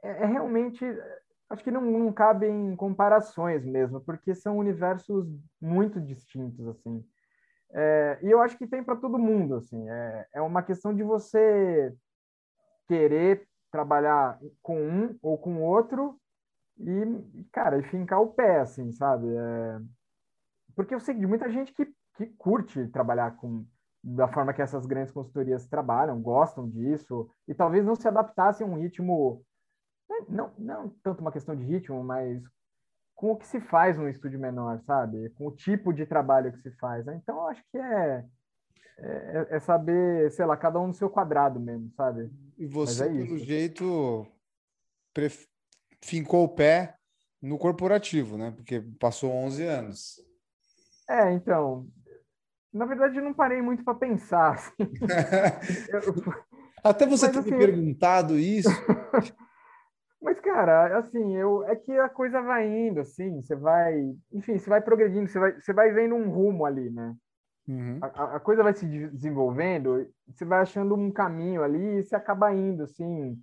[0.00, 0.84] é, é realmente.
[1.50, 5.26] Acho que não, não cabe em comparações mesmo, porque são universos
[5.60, 7.04] muito distintos, assim.
[7.72, 9.90] É, e eu acho que tem para todo mundo, assim.
[9.90, 11.92] É, é uma questão de você
[12.86, 16.16] querer trabalhar com um ou com outro
[16.78, 19.26] e, cara, e fincar o pé, assim, sabe?
[19.26, 19.80] É...
[20.74, 23.64] Porque eu sei de muita gente que, que curte trabalhar com
[24.04, 28.68] da forma que essas grandes consultorias trabalham, gostam disso, e talvez não se adaptassem a
[28.68, 29.42] um ritmo,
[30.08, 32.42] né, não, não tanto uma questão de ritmo, mas
[33.14, 35.30] com o que se faz num estúdio menor, sabe?
[35.30, 37.06] Com o tipo de trabalho que se faz.
[37.06, 37.18] Né?
[37.22, 38.24] Então, eu acho que é,
[38.98, 42.30] é, é, saber, sei lá, cada um no seu quadrado mesmo, sabe?
[42.58, 44.26] E você, é pelo jeito,
[45.14, 45.46] pref
[46.02, 46.96] fincou o pé
[47.40, 48.50] no corporativo, né?
[48.50, 50.33] Porque passou 11 anos.
[51.08, 51.86] É, então,
[52.72, 54.54] na verdade, eu não parei muito para pensar.
[54.54, 54.72] Assim.
[56.82, 58.68] Até você ter assim, me perguntado isso.
[60.20, 63.94] Mas, cara, assim, eu, é que a coisa vai indo, assim, você vai,
[64.32, 67.14] enfim, você vai progredindo, você vai, você vai vendo um rumo ali, né?
[67.68, 67.98] Uhum.
[68.00, 72.54] A, a, coisa vai se desenvolvendo, você vai achando um caminho ali e você acaba
[72.54, 73.38] indo, assim.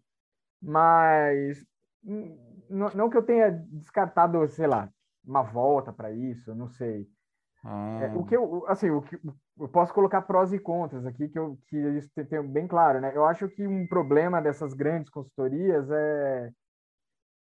[0.61, 1.63] Mas
[2.69, 4.89] não, não que eu tenha descartado, sei lá,
[5.23, 7.07] uma volta para isso, não sei.
[7.63, 7.99] Ah.
[8.03, 9.19] É, o que eu, assim, o que
[9.59, 13.11] eu posso colocar prós e contras aqui que eu que isso tem bem claro, né?
[13.15, 16.51] Eu acho que um problema dessas grandes consultorias é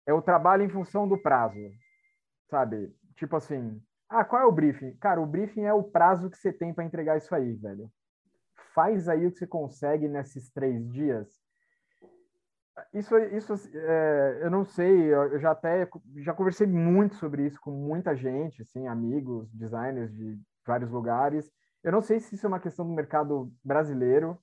[0.07, 1.61] é o trabalho em função do prazo,
[2.49, 2.93] sabe?
[3.17, 4.97] Tipo assim, ah, qual é o briefing?
[4.97, 7.89] Cara, o briefing é o prazo que você tem para entregar isso aí, velho.
[8.75, 11.29] Faz aí o que você consegue nesses três dias
[12.93, 17.71] isso, isso é, eu não sei, eu já até já conversei muito sobre isso com
[17.71, 21.51] muita gente, assim, amigos, designers de vários lugares.
[21.83, 24.39] Eu não sei se isso é uma questão do mercado brasileiro.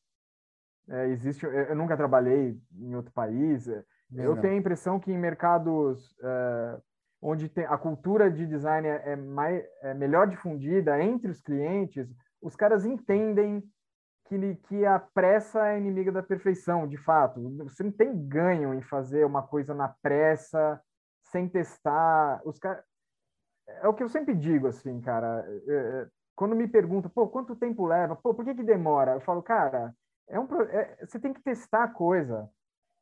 [0.90, 3.68] É, existe, eu nunca trabalhei em outro país.
[3.68, 4.42] É, eu não.
[4.42, 6.82] tenho a impressão que em mercados é,
[7.22, 12.08] onde tem, a cultura de design é, mais, é melhor difundida entre os clientes,
[12.42, 13.64] os caras entendem
[14.28, 17.42] que, que a pressa é inimiga da perfeição, de fato.
[17.64, 20.82] Você não tem ganho em fazer uma coisa na pressa,
[21.24, 22.42] sem testar.
[22.46, 22.84] Os cara...
[23.68, 25.46] É o que eu sempre digo, assim, cara.
[25.68, 28.16] É, é, quando me perguntam, pô, quanto tempo leva?
[28.16, 29.14] Pô, por que, que demora?
[29.14, 29.94] Eu falo, cara,
[30.28, 32.50] é um, é, você tem que testar a coisa.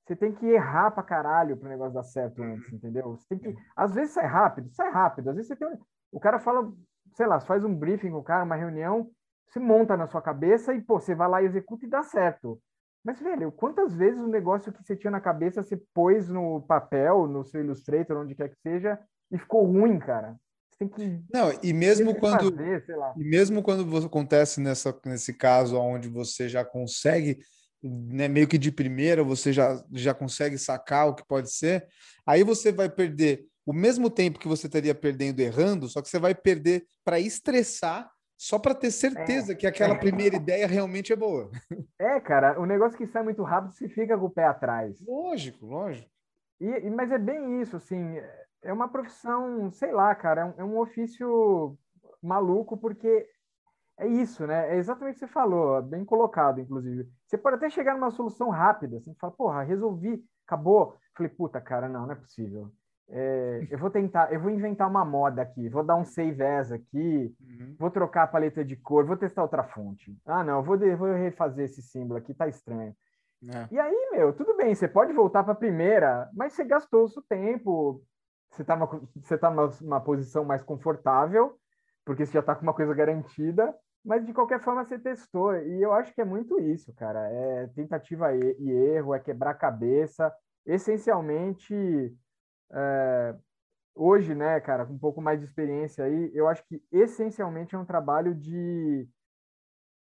[0.05, 3.17] Você tem que errar pra caralho pro negócio dar certo antes, entendeu?
[3.17, 3.55] Você tem que.
[3.75, 5.29] Às vezes sai rápido, sai rápido.
[5.29, 5.67] Às vezes você tem.
[6.11, 6.71] O cara fala,
[7.15, 9.09] sei lá, faz um briefing com o cara, uma reunião,
[9.47, 12.61] você monta na sua cabeça e, pô, você vai lá e executa e dá certo.
[13.03, 17.27] Mas, velho, quantas vezes o negócio que você tinha na cabeça você pôs no papel,
[17.27, 18.99] no seu Illustrator, onde quer que seja,
[19.31, 20.35] e ficou ruim, cara?
[20.71, 21.23] Você tem que.
[21.31, 22.51] Não, e mesmo quando.
[22.51, 22.83] Fazer,
[23.15, 27.37] e mesmo quando acontece nessa, nesse caso onde você já consegue,
[27.83, 31.87] né, meio que de primeira, você já, já consegue sacar o que pode ser,
[32.25, 36.19] aí você vai perder o mesmo tempo que você estaria perdendo errando, só que você
[36.19, 39.97] vai perder para estressar só para ter certeza é, que aquela é.
[39.97, 41.49] primeira ideia realmente é boa.
[41.99, 44.99] É, cara, o negócio que sai muito rápido se fica com o pé atrás.
[45.01, 46.09] Lógico, lógico.
[46.59, 48.17] E, mas é bem isso, assim,
[48.61, 51.77] é uma profissão, sei lá, cara, é um, é um ofício
[52.21, 53.27] maluco, porque
[53.97, 54.73] é isso, né?
[54.73, 57.09] É exatamente o que você falou, bem colocado, inclusive.
[57.25, 60.97] Você pode até chegar numa solução rápida, assim, fala, porra, resolvi, acabou.
[61.15, 62.71] Falei, puta, cara, não, não é possível.
[63.07, 66.71] É, eu vou tentar, eu vou inventar uma moda aqui, vou dar um save as
[66.71, 67.75] aqui, uhum.
[67.77, 70.17] vou trocar a paleta de cor, vou testar outra fonte.
[70.25, 72.95] Ah, não, vou, de, vou refazer esse símbolo aqui, tá estranho.
[73.47, 73.67] É.
[73.71, 77.07] E aí, meu, tudo bem, você pode voltar para a primeira, mas você gastou o
[77.07, 78.01] seu tempo,
[78.49, 81.55] você numa, você tá numa, numa posição mais confortável,
[82.03, 85.55] porque você já está com uma coisa garantida, mas de qualquer forma você testou.
[85.55, 87.19] E eu acho que é muito isso, cara.
[87.31, 90.31] É tentativa e erro, é quebrar a cabeça.
[90.65, 92.15] Essencialmente,
[92.71, 93.35] é,
[93.93, 97.77] hoje, né, cara, com um pouco mais de experiência aí, eu acho que essencialmente é
[97.77, 99.07] um trabalho de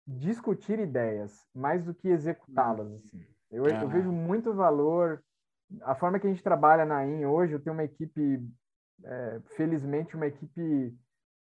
[0.05, 3.25] discutir ideias, mais do que executá-las, assim.
[3.49, 5.23] Eu, eu, vejo muito valor
[5.83, 8.39] a forma que a gente trabalha na IN hoje, eu tenho uma equipe,
[9.03, 10.95] é, felizmente, uma equipe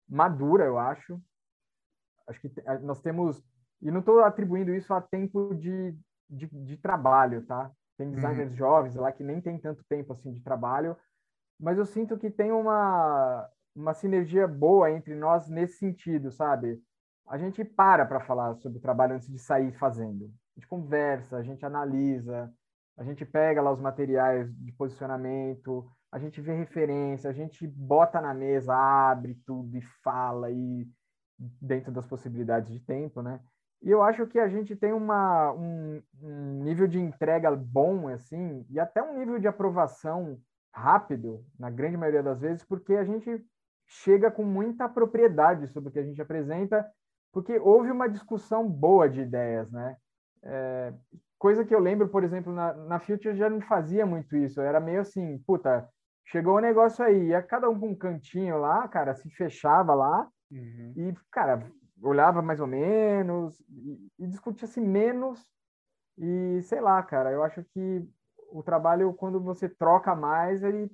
[0.08, 1.22] madura, eu acho.
[2.28, 2.50] Acho que
[2.82, 3.44] nós temos,
[3.82, 5.96] e não estou atribuindo isso a tempo de,
[6.30, 7.72] de, de trabalho, tá?
[8.00, 8.14] Tem uhum.
[8.14, 8.58] designers uhum.
[8.58, 10.96] jovens lá que nem tem tanto tempo assim de trabalho,
[11.60, 13.46] mas eu sinto que tem uma,
[13.76, 16.82] uma sinergia boa entre nós nesse sentido, sabe?
[17.28, 20.32] A gente para para falar sobre o trabalho antes de sair fazendo.
[20.56, 22.50] A gente conversa, a gente analisa,
[22.98, 28.22] a gente pega lá os materiais de posicionamento, a gente vê referência, a gente bota
[28.22, 30.88] na mesa, abre tudo e fala e
[31.38, 33.42] dentro das possibilidades de tempo, né?
[33.82, 38.66] E eu acho que a gente tem uma, um, um nível de entrega bom, assim,
[38.70, 40.38] e até um nível de aprovação
[40.74, 43.44] rápido, na grande maioria das vezes, porque a gente
[43.88, 46.86] chega com muita propriedade sobre o que a gente apresenta,
[47.32, 49.96] porque houve uma discussão boa de ideias, né?
[50.44, 50.94] É,
[51.40, 54.60] Coisa que eu lembro, por exemplo, na, na Future já não fazia muito isso.
[54.60, 55.88] Era meio assim, puta,
[56.26, 60.28] chegou o negócio aí, ia cada um com um cantinho lá, cara, se fechava lá
[60.52, 60.94] uhum.
[60.98, 61.66] e, cara,
[62.02, 65.46] olhava mais ou menos e, e discutia-se menos
[66.18, 68.06] e, sei lá, cara, eu acho que
[68.52, 70.92] o trabalho, quando você troca mais, ele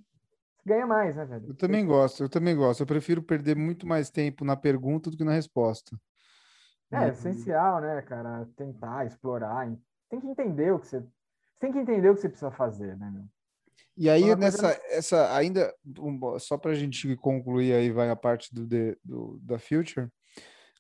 [0.64, 1.48] ganha mais, né, velho?
[1.50, 2.82] Eu também gosto, eu também gosto.
[2.82, 5.98] Eu prefiro perder muito mais tempo na pergunta do que na resposta.
[6.92, 8.48] É, é essencial, né, cara?
[8.56, 9.68] Tentar, explorar,
[10.10, 11.04] tem que entender o que você,
[11.60, 13.10] tem que entender o que você precisa fazer, né?
[13.12, 13.26] Meu?
[13.98, 14.82] E aí, nessa, coisa...
[14.90, 18.68] essa, ainda, um, só para a gente concluir aí, vai a parte do,
[19.04, 20.10] do, da Future,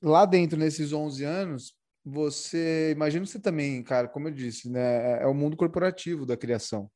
[0.01, 1.73] lá dentro, nesses 11 anos,
[2.03, 6.37] você, imagina você também, cara, como eu disse, né, é, é o mundo corporativo da
[6.37, 6.89] criação,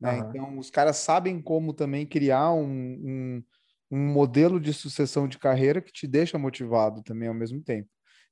[0.00, 0.20] né?
[0.20, 0.28] Uhum.
[0.28, 3.42] Então, os caras sabem como também criar um, um,
[3.90, 7.88] um, modelo de sucessão de carreira que te deixa motivado também ao mesmo tempo,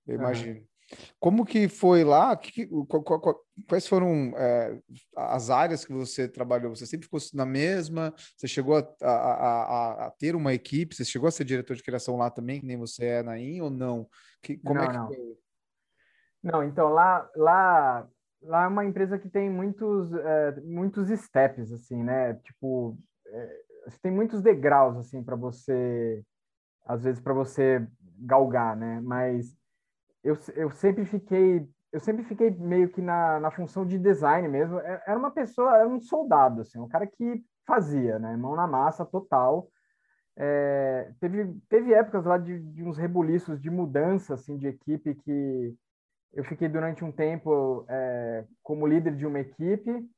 [0.06, 0.66] eu uhum.
[1.18, 2.36] Como que foi lá?
[2.36, 2.68] Que,
[3.68, 4.78] quais foram é,
[5.16, 6.74] as áreas que você trabalhou?
[6.74, 8.12] Você sempre ficou na mesma?
[8.36, 10.94] Você chegou a, a, a, a, ter uma equipe?
[10.94, 13.60] Você chegou a ser diretor de criação lá também, que nem você é na IN,
[13.60, 14.08] ou não?
[14.42, 15.06] Que, como não, é que não.
[15.06, 15.38] foi?
[16.42, 18.08] Não, então lá, lá,
[18.42, 22.34] lá é uma empresa que tem muitos, é, muitos steps, assim, né?
[22.34, 23.60] Tipo, é,
[24.02, 26.24] tem muitos degraus, assim, para você,
[26.86, 27.86] às vezes, para você
[28.18, 29.00] galgar, né?
[29.02, 29.54] Mas
[30.22, 34.78] eu, eu sempre fiquei eu sempre fiquei meio que na, na função de design mesmo.
[34.78, 38.36] É, era uma pessoa, era um soldado, assim, um cara que fazia, né?
[38.36, 39.68] Mão na massa total.
[40.36, 45.74] É, teve, teve épocas lá de, de uns rebuliços de mudança, assim, de equipe que
[46.32, 50.08] eu fiquei durante um tempo é, como líder de uma equipe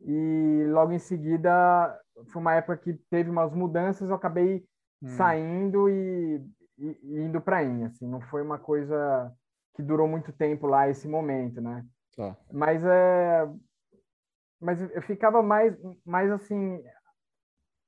[0.00, 1.96] e logo em seguida
[2.32, 4.64] foi uma época que teve umas mudanças, eu acabei
[5.00, 5.08] hum.
[5.16, 6.44] saindo e,
[6.76, 9.32] e, e indo para a assim, não foi uma coisa
[9.74, 11.84] que durou muito tempo lá esse momento, né?
[12.16, 12.36] Tá.
[12.52, 13.48] Mas é,
[14.60, 16.80] mas eu ficava mais, mais assim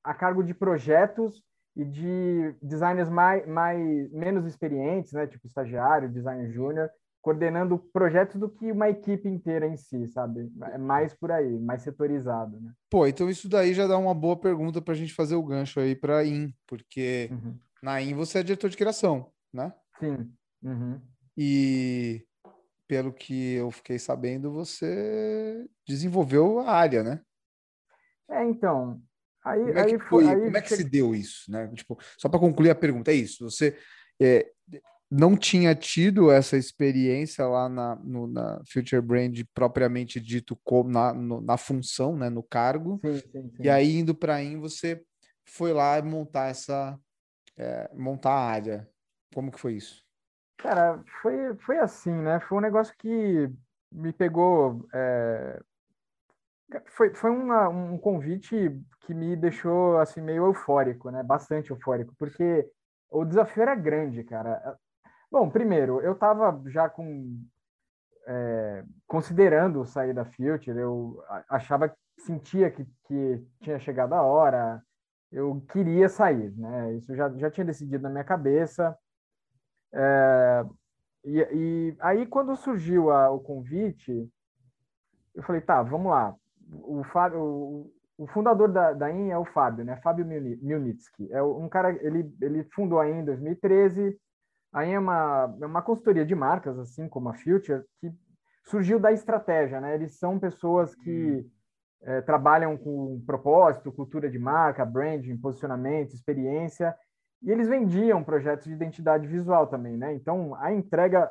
[0.03, 1.43] a cargo de projetos
[1.77, 5.27] e de designers mais, mais menos experientes, né?
[5.27, 6.91] Tipo estagiário, designer júnior,
[7.23, 10.53] coordenando projetos do que uma equipe inteira em si, sabe?
[10.73, 12.73] É mais por aí, mais setorizado, né?
[12.91, 15.81] Pô, então isso daí já dá uma boa pergunta para a gente fazer o gancho
[15.81, 17.59] aí para IN, porque uhum.
[17.83, 19.73] na IN você é diretor de criação, né?
[19.99, 20.31] Sim.
[20.63, 21.01] Uhum.
[21.37, 22.27] E
[22.87, 27.21] pelo que eu fiquei sabendo, você desenvolveu a área, né?
[28.31, 29.01] É, então.
[29.45, 31.69] Aí, como é que, foi, aí como é que se deu isso, né?
[31.75, 33.51] Tipo, só para concluir a pergunta, é isso.
[33.51, 33.77] Você
[34.21, 34.51] é,
[35.11, 41.13] não tinha tido essa experiência lá na, no, na Future Brand propriamente dito como na,
[41.13, 43.01] no, na função, né, no cargo.
[43.05, 43.63] Sim, sim, sim.
[43.63, 45.03] E aí indo para aí você
[45.45, 46.99] foi lá montar essa
[47.57, 48.89] é, montar a área.
[49.35, 50.04] Como que foi isso?
[50.59, 52.41] Cara, foi, foi assim, né?
[52.41, 53.51] Foi um negócio que
[53.93, 54.87] me pegou.
[54.93, 55.61] É...
[56.87, 61.23] Foi, foi uma, um convite que me deixou assim meio eufórico, né?
[61.23, 62.69] Bastante eufórico, porque
[63.11, 64.77] o desafio era grande, cara.
[65.31, 67.39] Bom, primeiro, eu estava já com
[68.27, 74.83] é, considerando sair da Future, eu achava, sentia que, que tinha chegado a hora,
[75.31, 76.95] eu queria sair, né?
[76.95, 78.97] Isso já, já tinha decidido na minha cabeça.
[79.95, 80.65] É,
[81.25, 84.29] e, e, aí, quando surgiu a, o convite,
[85.35, 86.35] eu falei, tá, vamos lá.
[86.83, 89.97] O, Fábio, o, o fundador da, da IN é o Fábio, né?
[90.03, 91.33] Fábio Milnitsky.
[91.33, 94.19] É um cara, ele, ele fundou a IN em 2013.
[94.73, 98.13] A IN é uma, é uma consultoria de marcas, assim como a Future, que
[98.65, 99.95] surgiu da estratégia, né?
[99.95, 101.51] Eles são pessoas que hum.
[102.03, 106.95] é, trabalham com propósito, cultura de marca, branding, posicionamento, experiência,
[107.45, 110.15] e eles vendiam projetos de identidade visual também, né?
[110.15, 111.31] Então, a entrega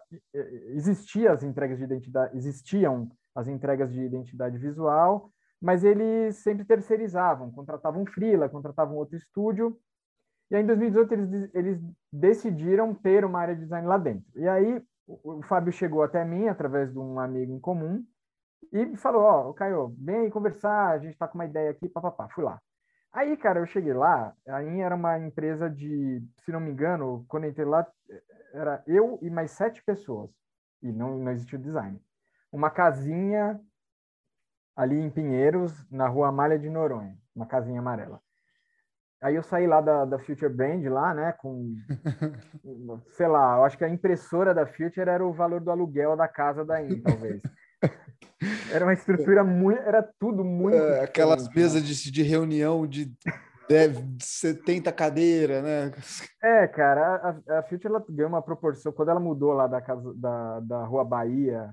[0.76, 7.52] existia as entregas de identidade, existiam as entregas de identidade visual, mas eles sempre terceirizavam,
[7.52, 9.76] contratavam freela, contratavam outro estúdio.
[10.52, 14.26] E aí, em 2018, eles, eles decidiram ter uma área de design lá dentro.
[14.36, 18.06] E aí, o, o Fábio chegou até mim, através de um amigo em comum,
[18.72, 21.90] e falou: Ó, oh, Caio, vem aí conversar, a gente está com uma ideia aqui,
[21.90, 22.30] papapá.
[22.30, 22.62] Fui lá.
[23.14, 27.24] Aí, cara, eu cheguei lá, a IN era uma empresa de, se não me engano,
[27.28, 27.86] quando eu entrei lá,
[28.52, 30.32] era eu e mais sete pessoas.
[30.82, 32.02] E não, não existia design.
[32.52, 33.62] Uma casinha
[34.76, 38.20] ali em Pinheiros, na rua Amália de Noronha, uma casinha amarela.
[39.22, 41.76] Aí eu saí lá da, da Future Brand lá, né, com,
[43.16, 46.28] sei lá, eu acho que a impressora da Future era o valor do aluguel da
[46.28, 47.42] casa da IN, talvez.
[48.72, 50.76] Era uma estrutura muito, era tudo muito.
[50.76, 51.54] É, aquelas né?
[51.56, 53.12] mesas de, de reunião de
[53.70, 55.92] deve 70 cadeiras, né?
[56.42, 58.92] É, cara, a, a Future ela ganhou uma proporção.
[58.92, 61.72] Quando ela mudou lá da casa da, da Rua Bahia,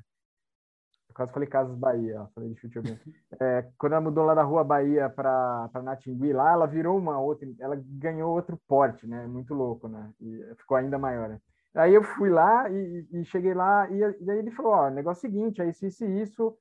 [1.14, 2.98] quase falei Casas Bahia, falei de Future
[3.40, 7.48] é, Quando ela mudou lá da Rua Bahia para Natingui, lá ela virou uma outra,
[7.58, 9.26] ela ganhou outro porte, né?
[9.26, 10.11] Muito louco, né?
[10.20, 11.28] E ficou ainda maior.
[11.28, 11.38] Né?
[11.75, 15.21] Aí eu fui lá e, e cheguei lá e, e, aí ele falou, ó, negócio
[15.21, 16.59] seguinte, é isso, isso isso,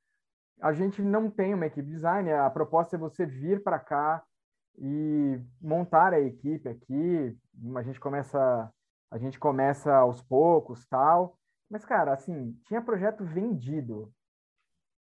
[0.62, 4.24] a gente não tem uma equipe design, a proposta é você vir para cá
[4.78, 7.38] e montar a equipe aqui,
[7.76, 8.72] a gente começa
[9.12, 11.36] a gente começa aos poucos, tal.
[11.70, 14.14] Mas cara, assim, tinha projeto vendido.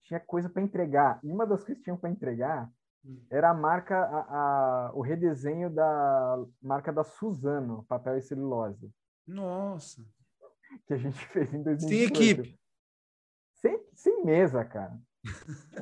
[0.03, 1.19] Tinha coisa para entregar.
[1.23, 2.69] E uma das coisas que tinham para entregar
[3.29, 8.91] era a marca a, a, o redesenho da marca da Suzano, papel e celulose.
[9.27, 10.05] Nossa.
[10.87, 11.87] Que a gente fez em 2018.
[11.87, 12.59] Sem equipe.
[13.53, 14.99] Sem, sem mesa, cara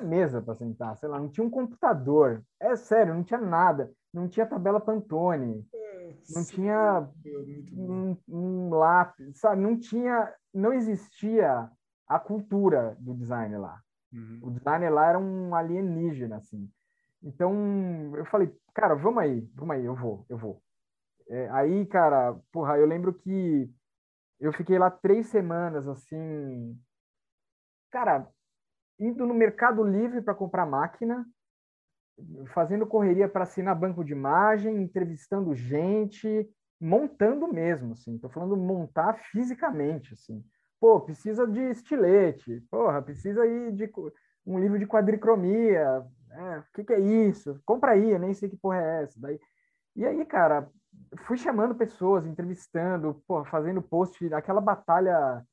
[0.03, 2.43] mesa para sentar, sei lá, não tinha um computador.
[2.59, 3.91] É sério, não tinha nada.
[4.13, 5.65] Não tinha tabela Pantone.
[6.33, 7.09] Não tinha
[7.73, 9.61] um, um lápis, sabe?
[9.61, 11.69] Não tinha, não existia
[12.07, 13.81] a cultura do design lá.
[14.11, 14.39] Uhum.
[14.43, 16.69] O design lá era um alienígena, assim.
[17.21, 20.61] Então, eu falei, cara, vamos aí, vamos aí, eu vou, eu vou.
[21.29, 23.69] É, aí, cara, porra, eu lembro que
[24.39, 26.77] eu fiquei lá três semanas, assim.
[27.91, 28.27] Cara,
[28.99, 31.25] indo no Mercado Livre para comprar máquina,
[32.53, 36.49] fazendo correria para assinar banco de imagem, entrevistando gente,
[36.79, 38.17] montando mesmo, assim.
[38.17, 40.43] Tô falando montar fisicamente, assim.
[40.79, 43.89] Pô, precisa de estilete, porra, precisa aí de
[44.45, 47.61] um livro de quadricromia, é, o que, que é isso?
[47.65, 49.19] Compra aí, eu nem sei que porra é essa.
[49.19, 49.39] Daí...
[49.95, 50.69] E aí, cara,
[51.25, 55.43] fui chamando pessoas, entrevistando, porra, fazendo post, aquela batalha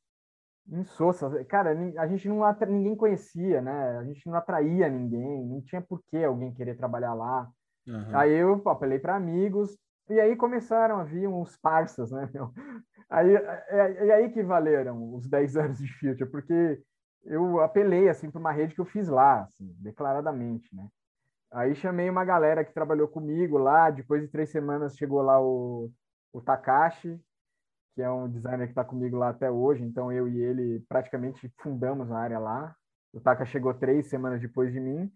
[0.68, 1.44] insossa.
[1.44, 3.98] Cara, a gente não ninguém conhecia, né?
[3.98, 7.48] A gente não atraía ninguém, não tinha por que alguém querer trabalhar lá.
[7.86, 8.16] Uhum.
[8.16, 9.76] Aí eu apelei para amigos
[10.08, 12.28] e aí começaram a vir uns parças, né?
[13.08, 16.80] Aí, é, é, é aí que valeram os 10 anos de Future, porque
[17.24, 20.86] eu apelei assim para uma rede que eu fiz lá, assim, declaradamente, né?
[21.52, 25.90] Aí chamei uma galera que trabalhou comigo lá, depois de três semanas chegou lá o,
[26.32, 27.20] o Takashi,
[27.94, 29.82] que é um designer que está comigo lá até hoje.
[29.82, 32.74] Então, eu e ele praticamente fundamos a área lá.
[33.12, 35.10] O Taka chegou três semanas depois de mim.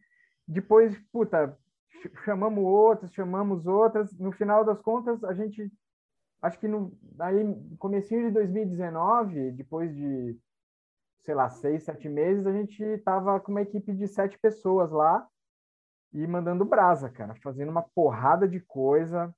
[0.46, 1.56] Depois, puta,
[2.24, 4.12] chamamos outras, chamamos outras.
[4.18, 5.72] No final das contas, a gente,
[6.42, 7.44] acho que no aí
[7.78, 10.36] comecinho de 2019, depois de,
[11.22, 15.24] sei lá, seis, sete meses, a gente estava com uma equipe de sete pessoas lá
[16.14, 19.34] e mandando brasa, cara, fazendo uma porrada de coisa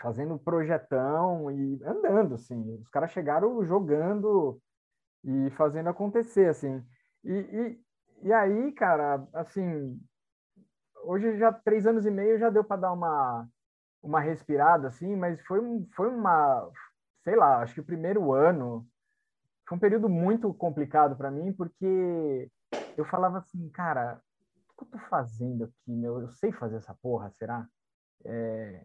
[0.00, 2.74] fazendo projetão e andando, assim.
[2.80, 4.60] Os caras chegaram jogando
[5.22, 6.82] e fazendo acontecer, assim.
[7.22, 7.80] E, e,
[8.28, 10.00] e aí, cara, assim,
[11.04, 13.46] hoje já três anos e meio já deu para dar uma,
[14.02, 15.60] uma respirada, assim, mas foi,
[15.94, 16.70] foi uma,
[17.22, 18.86] sei lá, acho que o primeiro ano
[19.68, 22.50] foi um período muito complicado para mim, porque
[22.96, 24.20] eu falava assim, cara,
[24.86, 26.20] que eu tô fazendo aqui, meu?
[26.20, 27.66] Eu sei fazer essa porra, será?
[28.24, 28.84] É,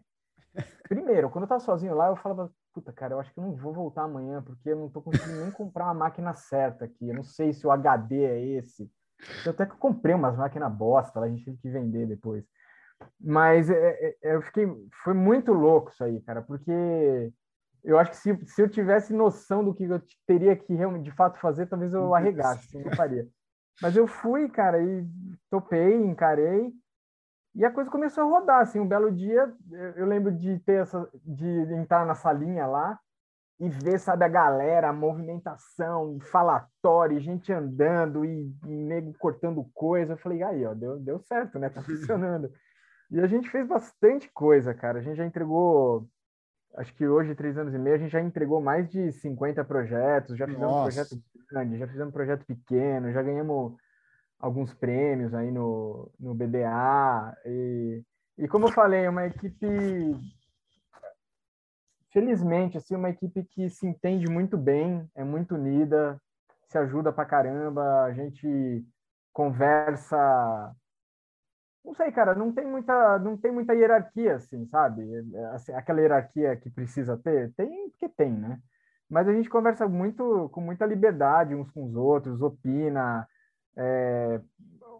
[0.88, 3.54] Primeiro, quando eu tava sozinho lá, eu falava, puta, cara, eu acho que eu não
[3.54, 7.08] vou voltar amanhã, porque eu não tô conseguindo nem comprar uma máquina certa aqui.
[7.08, 8.90] Eu não sei se o HD é esse.
[9.44, 12.44] Eu até que eu comprei umas máquinas bosta, a gente teve que vender depois.
[13.20, 14.66] Mas é, é, é, eu fiquei.
[15.02, 17.32] Foi muito louco isso aí, cara, porque
[17.84, 21.38] eu acho que se, se eu tivesse noção do que eu teria que de fato
[21.38, 23.26] fazer, talvez eu arregasse, assim, eu faria.
[23.80, 25.06] Mas eu fui, cara, e
[25.50, 26.72] topei, encarei.
[27.54, 29.50] E a coisa começou a rodar, assim, um belo dia,
[29.96, 32.98] eu lembro de ter essa, de entrar na salinha lá
[33.58, 40.12] e ver, sabe, a galera, a movimentação, falatório, gente andando e, e nego cortando coisa.
[40.12, 41.70] Eu falei, aí, ó, deu, deu certo, né?
[41.70, 42.52] Tá funcionando.
[43.10, 44.98] e a gente fez bastante coisa, cara.
[44.98, 46.06] A gente já entregou,
[46.76, 50.36] acho que hoje, três anos e meio, a gente já entregou mais de 50 projetos,
[50.36, 50.80] já fizemos Nossa.
[50.80, 53.74] um projeto grande, já fizemos um projeto pequeno, já ganhamos
[54.38, 57.36] alguns prêmios aí no, no BDA.
[57.46, 58.02] E,
[58.38, 59.66] e como eu falei, é uma equipe,
[62.12, 66.20] felizmente, assim, uma equipe que se entende muito bem, é muito unida,
[66.68, 68.84] se ajuda pra caramba, a gente
[69.32, 70.74] conversa
[71.86, 75.04] não sei, cara, não tem muita, não tem muita hierarquia, assim, sabe?
[75.52, 78.60] Assim, aquela hierarquia que precisa ter, tem porque tem, né?
[79.08, 83.24] Mas a gente conversa muito, com muita liberdade uns com os outros, opina,
[83.76, 84.40] é,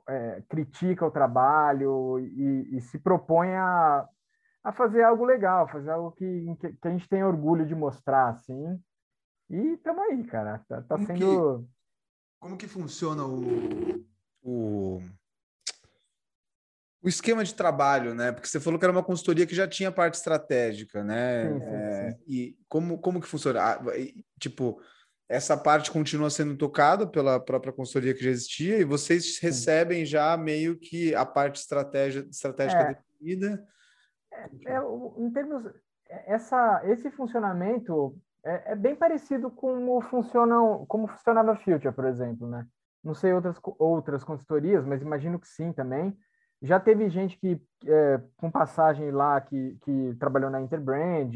[0.09, 4.09] é, critica o trabalho e, e, se propõe a,
[4.63, 8.81] a fazer algo legal, fazer algo que, que, a gente tem orgulho de mostrar, assim.
[9.51, 10.65] E estamos aí, cara.
[10.69, 11.19] Tá, tá como sendo.
[11.19, 11.69] Que,
[12.39, 14.05] como que funciona o,
[14.45, 15.01] o
[17.07, 18.33] o esquema de trabalho, né?
[18.33, 21.49] Porque você falou que era uma consultoria que já tinha parte estratégica, né?
[21.49, 22.25] Sim, sim, é, sim.
[22.27, 23.63] E como, como que funciona?
[23.63, 23.81] Ah,
[24.41, 24.83] tipo,
[25.29, 30.37] essa parte continua sendo tocada pela própria consultoria que já existia e vocês recebem já
[30.37, 33.65] meio que a parte estratégia, estratégica é, definida?
[34.33, 34.81] É, é
[35.17, 35.63] em termos...
[36.09, 42.07] Essa, esse funcionamento é, é, bem parecido com como, funcionam, como funcionava a Future, por
[42.07, 42.67] exemplo, né?
[43.03, 46.17] Não sei outras, outras consultorias, mas imagino que sim também
[46.63, 51.33] já teve gente que, é, com passagem lá, que, que trabalhou na Interbrand,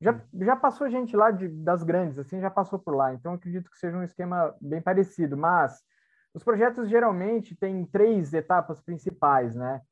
[0.00, 0.20] já, hum.
[0.40, 3.12] já passou gente lá de, das grandes, assim, já passou por lá.
[3.12, 5.36] Então, acredito que seja um esquema bem parecido.
[5.36, 5.82] Mas
[6.32, 9.82] os projetos geralmente têm três etapas principais, né?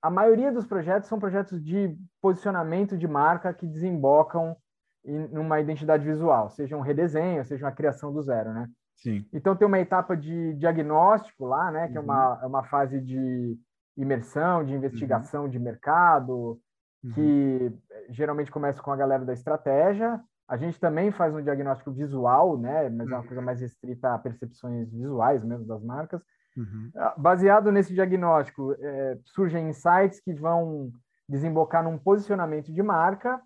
[0.00, 4.56] A maioria dos projetos são projetos de posicionamento de marca que desembocam
[5.04, 8.68] em uma identidade visual, seja um redesenho, seja uma criação do zero, né?
[8.96, 9.26] Sim.
[9.32, 12.02] Então tem uma etapa de diagnóstico lá, né, que uhum.
[12.02, 12.42] é, uma, uhum.
[12.42, 13.58] é uma fase de
[13.96, 15.50] imersão, de investigação uhum.
[15.50, 16.58] de mercado,
[17.04, 17.12] uhum.
[17.12, 17.72] que
[18.10, 20.20] geralmente começa com a galera da estratégia.
[20.48, 23.46] A gente também faz um diagnóstico visual, né, mas é uma coisa uhum.
[23.46, 26.22] mais restrita a percepções visuais mesmo das marcas.
[26.56, 26.90] Uhum.
[26.96, 30.90] Ah, baseado nesse diagnóstico, é, surgem insights que vão
[31.28, 33.40] desembocar num posicionamento de marca.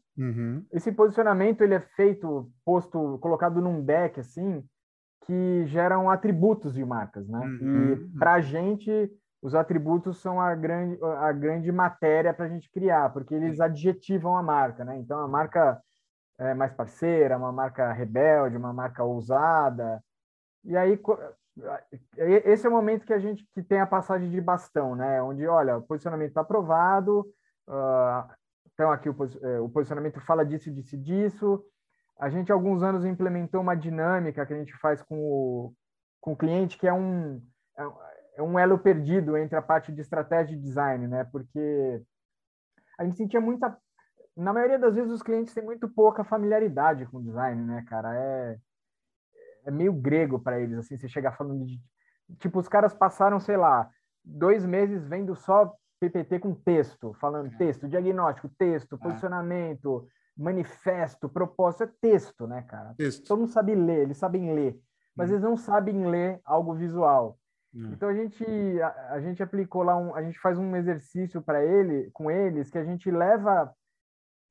[0.72, 4.62] Esse posicionamento ele é feito, posto, colocado num deck assim,
[5.26, 7.38] que geram atributos de marcas, né?
[7.38, 7.92] Uhum.
[7.92, 9.10] E para a gente,
[9.42, 14.36] os atributos são a grande, a grande matéria para a gente criar, porque eles adjetivam
[14.36, 14.98] a marca, né?
[14.98, 15.80] Então, a marca
[16.38, 20.02] é mais parceira, uma marca rebelde, uma marca ousada.
[20.64, 20.98] E aí,
[22.16, 25.22] esse é o momento que a gente que tem a passagem de bastão, né?
[25.22, 27.20] Onde, olha, o posicionamento está aprovado,
[27.68, 28.32] uh,
[28.72, 31.62] então aqui o, é, o posicionamento fala disso, disso, disso,
[32.20, 35.74] a gente, há alguns anos, implementou uma dinâmica que a gente faz com o,
[36.20, 37.42] com o cliente, que é um,
[37.78, 37.82] é,
[38.36, 41.24] é um elo perdido entre a parte de estratégia e design, né?
[41.24, 42.02] Porque
[42.98, 43.74] a gente sentia muita.
[44.36, 48.14] Na maioria das vezes, os clientes têm muito pouca familiaridade com design, né, cara?
[48.14, 48.58] É,
[49.64, 51.80] é meio grego para eles, assim, você chegar falando de.
[52.38, 53.88] Tipo, os caras passaram, sei lá,
[54.22, 57.56] dois meses vendo só PPT com texto, falando é.
[57.56, 58.98] texto, diagnóstico, texto, é.
[58.98, 60.06] posicionamento,
[60.36, 62.94] manifesto, propósito, é texto, né, cara?
[62.96, 63.26] Texto.
[63.26, 64.80] Todo mundo sabe ler, eles sabem ler,
[65.14, 65.34] mas hum.
[65.34, 67.38] eles não sabem ler algo visual.
[67.74, 67.90] Hum.
[67.92, 68.44] Então a gente
[68.82, 72.70] a, a, gente aplicou lá um, a gente faz um exercício para ele, com eles,
[72.70, 73.72] que a gente leva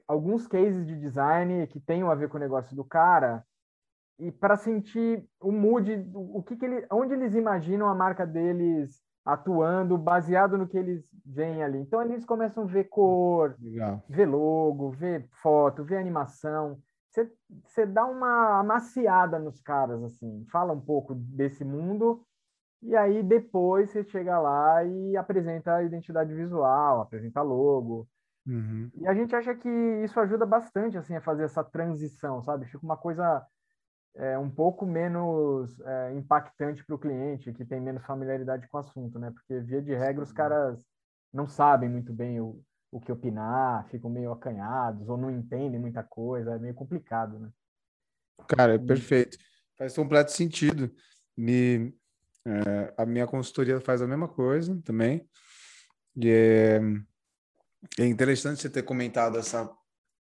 [0.07, 3.45] alguns cases de design que tenham a ver com o negócio do cara
[4.17, 9.01] e para sentir o mood, o que, que ele, onde eles imaginam a marca deles
[9.25, 11.79] atuando baseado no que eles veem ali.
[11.79, 14.03] Então eles começam a ver cor, Legal.
[14.09, 16.79] ver logo, ver foto, ver animação.
[17.11, 22.21] Você, dá uma amaciada nos caras, assim, fala um pouco desse mundo,
[22.83, 28.07] e aí depois você chega lá e apresenta a identidade visual, apresenta logo.
[28.45, 28.89] Uhum.
[28.95, 29.69] E a gente acha que
[30.03, 32.65] isso ajuda bastante, assim, a fazer essa transição, sabe?
[32.65, 33.43] Fica uma coisa
[34.15, 38.79] é, um pouco menos é, impactante para o cliente, que tem menos familiaridade com o
[38.81, 39.31] assunto, né?
[39.31, 40.85] Porque, via de regra, os caras
[41.33, 46.03] não sabem muito bem o, o que opinar, ficam meio acanhados ou não entendem muita
[46.03, 47.49] coisa, é meio complicado, né?
[48.47, 49.37] Cara, é perfeito.
[49.77, 50.91] Faz completo sentido.
[51.37, 51.93] Me,
[52.45, 55.27] é, a minha consultoria faz a mesma coisa também.
[56.15, 56.79] E é,
[57.99, 59.71] é interessante você ter comentado essa,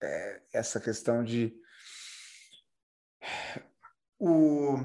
[0.01, 1.53] é, essa questão de
[4.22, 4.78] o,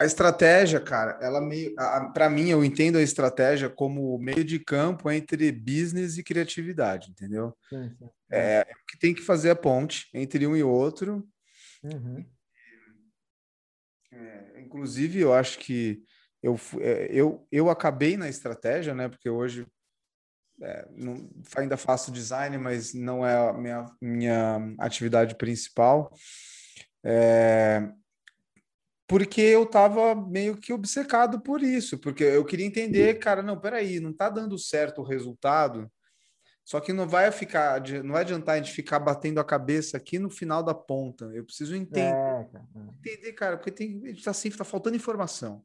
[0.00, 1.74] a estratégia, cara, ela meio.
[2.14, 7.56] Para mim, eu entendo a estratégia como meio de campo entre business e criatividade, entendeu?
[7.68, 8.08] Sim, sim.
[8.30, 11.28] É, é que tem que fazer a ponte entre um e outro.
[11.84, 12.24] Uhum.
[14.10, 16.02] É, inclusive, eu acho que
[16.42, 19.08] eu, é, eu, eu acabei na estratégia, né?
[19.08, 19.66] Porque hoje
[20.62, 26.12] é, não, ainda faço design, mas não é a minha, minha atividade principal.
[27.04, 27.92] É,
[29.12, 34.00] porque eu estava meio que obcecado por isso, porque eu queria entender, cara, não, peraí,
[34.00, 35.92] não está dando certo o resultado,
[36.64, 40.18] só que não vai ficar, não vai adiantar a gente ficar batendo a cabeça aqui
[40.18, 41.26] no final da ponta.
[41.34, 42.64] Eu preciso entender, é, cara.
[43.04, 45.62] entender, cara, porque tem, a gente tá assim, tá faltando informação.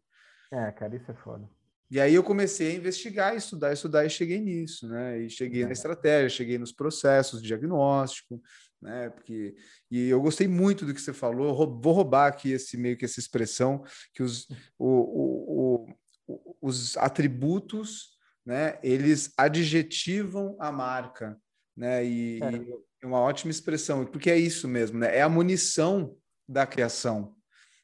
[0.52, 1.48] É, cara, isso é foda.
[1.90, 5.20] E aí eu comecei a investigar, estudar, estudar e cheguei nisso, né?
[5.22, 8.42] E cheguei na estratégia, cheguei nos processos de diagnóstico,
[8.82, 9.10] né?
[9.10, 9.56] Porque
[9.90, 11.56] e eu gostei muito do que você falou.
[11.82, 14.48] Vou roubar aqui esse meio que essa expressão que os,
[14.78, 15.96] o, o,
[16.28, 18.80] o, os atributos, né?
[18.84, 21.38] Eles adjetivam a marca,
[21.76, 22.06] né?
[22.06, 22.52] E é.
[22.52, 25.16] e é uma ótima expressão, porque é isso mesmo, né?
[25.16, 26.16] É a munição
[26.48, 27.36] da criação.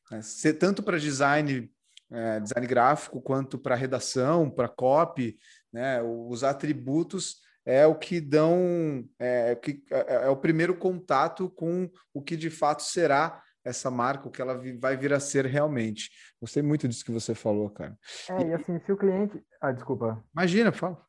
[0.09, 0.21] Né?
[0.59, 1.71] Tanto para design
[2.11, 5.37] é, design gráfico quanto para redação, para copy,
[5.71, 6.01] né?
[6.03, 12.21] Os atributos é o que dão é, que, é, é, o primeiro contato com o
[12.21, 16.09] que de fato será essa marca, o que ela vai vir a ser realmente.
[16.39, 17.97] Gostei muito disso que você falou, cara.
[18.29, 19.41] É, e assim, se o cliente.
[19.61, 20.21] Ah, desculpa.
[20.35, 21.01] Imagina, fala.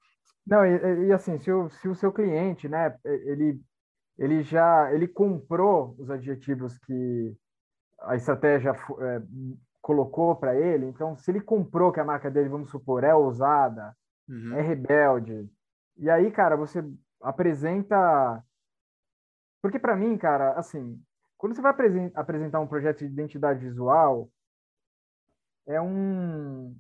[0.46, 3.60] Não, e, e assim, se o, se o seu cliente, né, ele,
[4.16, 7.34] ele já ele comprou os adjetivos que
[8.02, 9.22] a estratégia é,
[9.80, 10.86] colocou para ele.
[10.86, 13.96] Então, se ele comprou que a marca dele, vamos supor, é ousada,
[14.28, 14.54] uhum.
[14.54, 15.50] é rebelde,
[15.96, 16.84] e aí, cara, você
[17.20, 18.42] apresenta.
[19.62, 21.00] Porque para mim, cara, assim,
[21.36, 21.74] quando você vai
[22.14, 24.30] apresentar um projeto de identidade visual,
[25.66, 26.76] é um.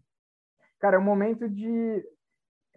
[0.78, 2.04] Cara, é um momento de.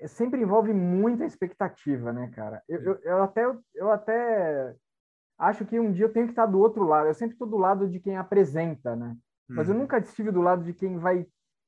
[0.06, 2.64] Sempre envolve muita expectativa, né, cara?
[2.68, 4.76] Eu, eu, eu até, eu até
[5.40, 7.08] acho que um dia eu tenho que estar do outro lado.
[7.08, 9.18] Eu sempre estou do lado de quem apresenta, né?
[9.50, 9.82] Mas eu uhum.
[9.82, 11.26] nunca estive do lado de quem vai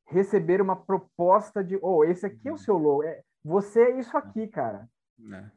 [0.07, 2.57] receber uma proposta de, oh, esse aqui é o uhum.
[2.57, 4.87] seu logo, é, você é isso aqui, cara.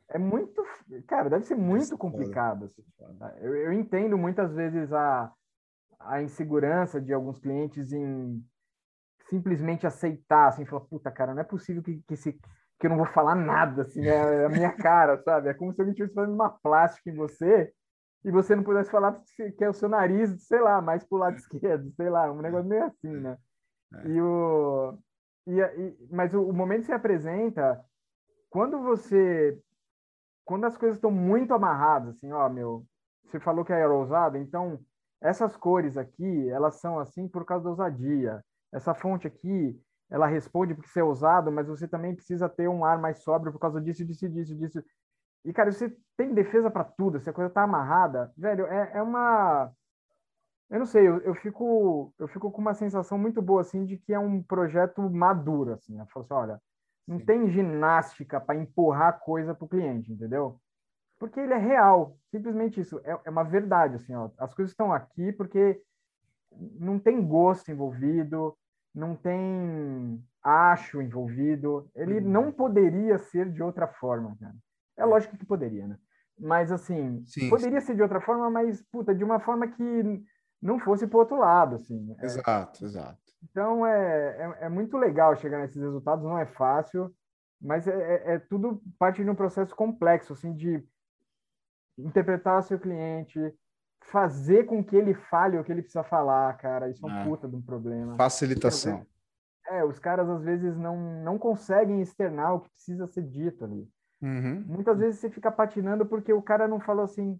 [0.08, 0.16] É.
[0.16, 0.64] é muito,
[1.06, 2.64] cara, deve ser muito complicado.
[2.64, 2.82] Assim,
[3.18, 3.34] tá?
[3.40, 5.32] eu, eu entendo muitas vezes a,
[6.00, 8.44] a insegurança de alguns clientes em
[9.28, 12.32] simplesmente aceitar, assim, falar, puta, cara, não é possível que, que, se,
[12.78, 15.48] que eu não vou falar nada, assim, é a minha cara, sabe?
[15.48, 17.72] É como se eu estivesse fazendo uma plástica em você
[18.24, 19.20] e você não pudesse falar
[19.56, 22.68] que é o seu nariz, sei lá, mais pro lado esquerdo, sei lá, um negócio
[22.68, 23.38] meio assim, né?
[23.94, 24.08] É.
[24.08, 24.98] E o,
[25.46, 27.84] e, e, mas o, o momento que você apresenta,
[28.50, 29.58] quando você,
[30.44, 32.86] quando as coisas estão muito amarradas, assim, ó, meu,
[33.26, 34.78] você falou que é ousada, então
[35.20, 38.44] essas cores aqui, elas são assim por causa da ousadia.
[38.72, 39.80] Essa fonte aqui,
[40.10, 43.52] ela responde porque você é ousado, mas você também precisa ter um ar mais sóbrio
[43.52, 44.84] por causa disso, disso, disso, disso.
[45.44, 49.02] E, cara, você tem defesa para tudo, se a coisa tá amarrada, velho, é, é
[49.02, 49.72] uma.
[50.72, 53.98] Eu não sei, eu, eu, fico, eu fico com uma sensação muito boa, assim, de
[53.98, 55.98] que é um projeto maduro, assim.
[55.98, 56.62] Eu falo assim, olha,
[57.06, 57.26] não Sim.
[57.26, 60.58] tem ginástica para empurrar coisa para o cliente, entendeu?
[61.18, 62.98] Porque ele é real, simplesmente isso.
[63.04, 64.30] É, é uma verdade, assim, ó.
[64.38, 65.78] As coisas estão aqui porque
[66.80, 68.56] não tem gosto envolvido,
[68.94, 71.86] não tem acho envolvido.
[71.94, 72.30] Ele uhum.
[72.30, 74.54] não poderia ser de outra forma, cara.
[74.96, 75.98] É lógico que poderia, né?
[76.38, 80.24] Mas, assim, sim, poderia ser de outra forma, mas, puta, de uma forma que
[80.62, 82.14] não fosse para outro lado, assim.
[82.20, 82.24] É.
[82.24, 82.86] Exato, é...
[82.86, 83.18] exato.
[83.42, 87.12] Então, é, é, é, muito legal chegar nesses resultados, não é fácil,
[87.60, 90.82] mas é, é, é tudo parte de um processo complexo, assim, de
[91.98, 93.40] interpretar o seu cliente,
[94.04, 97.24] fazer com que ele fale o que ele precisa falar, cara, isso é um é.
[97.24, 98.16] puta de um problema.
[98.16, 99.04] Facilitação.
[99.68, 103.88] É, os caras às vezes não, não conseguem externar o que precisa ser dito ali.
[104.20, 104.64] Uhum.
[104.66, 107.38] Muitas vezes você fica patinando porque o cara não falou assim,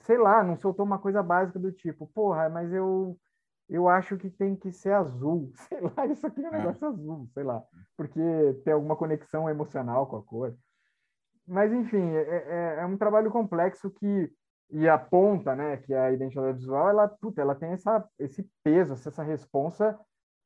[0.00, 3.18] sei lá, não soltou uma coisa básica do tipo, porra, mas eu
[3.68, 6.58] eu acho que tem que ser azul, sei lá, isso aqui é um é.
[6.58, 6.88] negócio é.
[6.88, 7.62] azul, sei lá,
[7.96, 8.20] porque
[8.64, 10.56] tem alguma conexão emocional com a cor.
[11.46, 14.30] Mas, enfim, é, é, é um trabalho complexo que,
[14.70, 18.46] e a ponta, né, que é a identidade visual, ela, puta, ela tem essa, esse
[18.62, 19.98] peso, essa responsa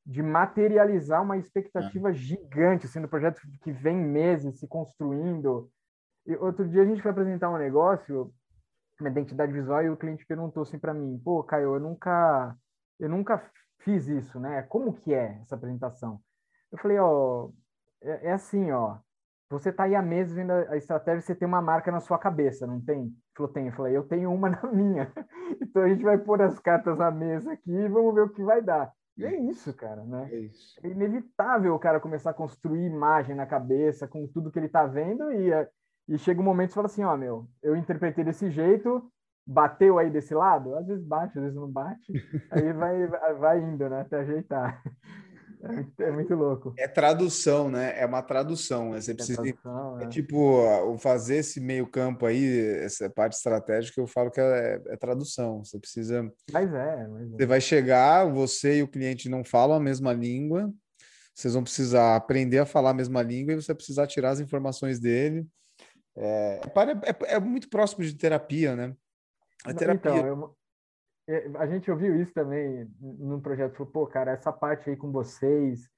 [0.05, 2.15] de materializar uma expectativa é.
[2.15, 5.71] gigante, sendo assim, um projeto que vem meses se construindo.
[6.27, 8.33] E outro dia a gente foi apresentar um negócio,
[9.01, 12.57] uma identidade visual, e o cliente perguntou assim para mim: "Pô, Caio, eu nunca
[12.99, 14.63] eu nunca fiz isso, né?
[14.63, 16.21] Como que é essa apresentação?"
[16.71, 17.51] Eu falei: "Ó,
[18.03, 18.99] é, é assim, ó.
[19.51, 22.67] Você tá aí há meses vendo a estratégia, você tem uma marca na sua cabeça,
[22.67, 25.13] não tem?" Ele falou: "Tem." Eu falei: "Eu tenho uma na minha."
[25.61, 28.43] então a gente vai pôr as cartas na mesa aqui e vamos ver o que
[28.45, 28.93] vai dar.
[29.17, 30.29] E é isso, cara, né?
[30.33, 34.69] É, é inevitável o cara começar a construir imagem na cabeça com tudo que ele
[34.69, 35.53] tá vendo e,
[36.13, 39.03] e chega um momento que você fala assim, ó, meu, eu interpretei desse jeito,
[39.47, 40.77] bateu aí desse lado?
[40.77, 42.13] Às vezes bate, às vezes não bate,
[42.51, 43.07] aí vai,
[43.39, 44.83] vai indo, né, até ajeitar.
[45.99, 46.75] É, é muito louco.
[46.77, 47.95] É tradução, né?
[47.97, 48.91] É uma tradução.
[48.91, 49.01] Né?
[49.01, 49.41] Você é precisa.
[49.41, 50.05] É, tradução, é.
[50.05, 54.97] é tipo, fazer esse meio campo aí, essa parte estratégica, eu falo que é, é
[54.97, 55.65] tradução.
[55.65, 56.29] Você precisa.
[56.53, 60.69] Mas é, mas Você vai chegar, você e o cliente não falam a mesma língua,
[61.33, 64.41] vocês vão precisar aprender a falar a mesma língua e você vai precisar tirar as
[64.41, 65.47] informações dele.
[66.17, 66.61] É,
[67.05, 68.95] é, é muito próximo de terapia, né?
[69.65, 70.11] A terapia.
[70.11, 70.57] Então, eu,
[71.29, 75.11] é, a gente ouviu isso também num projeto, falou, pô, cara, essa parte aí com
[75.11, 75.89] vocês,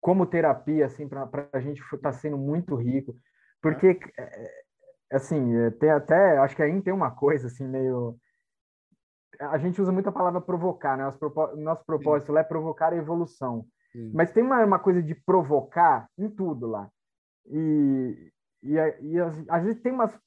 [0.00, 3.16] como terapia, assim, para a gente está sendo muito rico,
[3.62, 4.64] porque, é.
[5.12, 8.18] assim, tem até, acho que aí tem uma coisa, assim, meio...
[9.40, 11.04] A gente usa muito a palavra provocar, né?
[11.04, 12.32] Nosso, nosso propósito Sim.
[12.34, 13.66] lá é provocar a evolução.
[13.90, 14.12] Sim.
[14.14, 16.88] Mas tem uma, uma coisa de provocar em tudo lá.
[17.46, 18.32] E,
[18.64, 20.18] e, e às vezes tem umas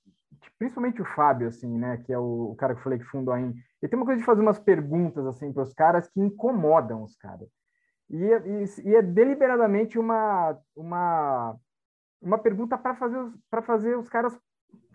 [0.58, 3.34] principalmente o Fábio, assim, né, que é o, o cara que eu falei que fundou
[3.34, 6.20] a IN, ele tem uma coisa de fazer umas perguntas, assim, para os caras que
[6.20, 7.50] incomodam os caras.
[8.10, 11.56] E, e, e, é deliberadamente uma, uma,
[12.22, 13.34] uma pergunta para fazer, os,
[13.66, 14.38] fazer os caras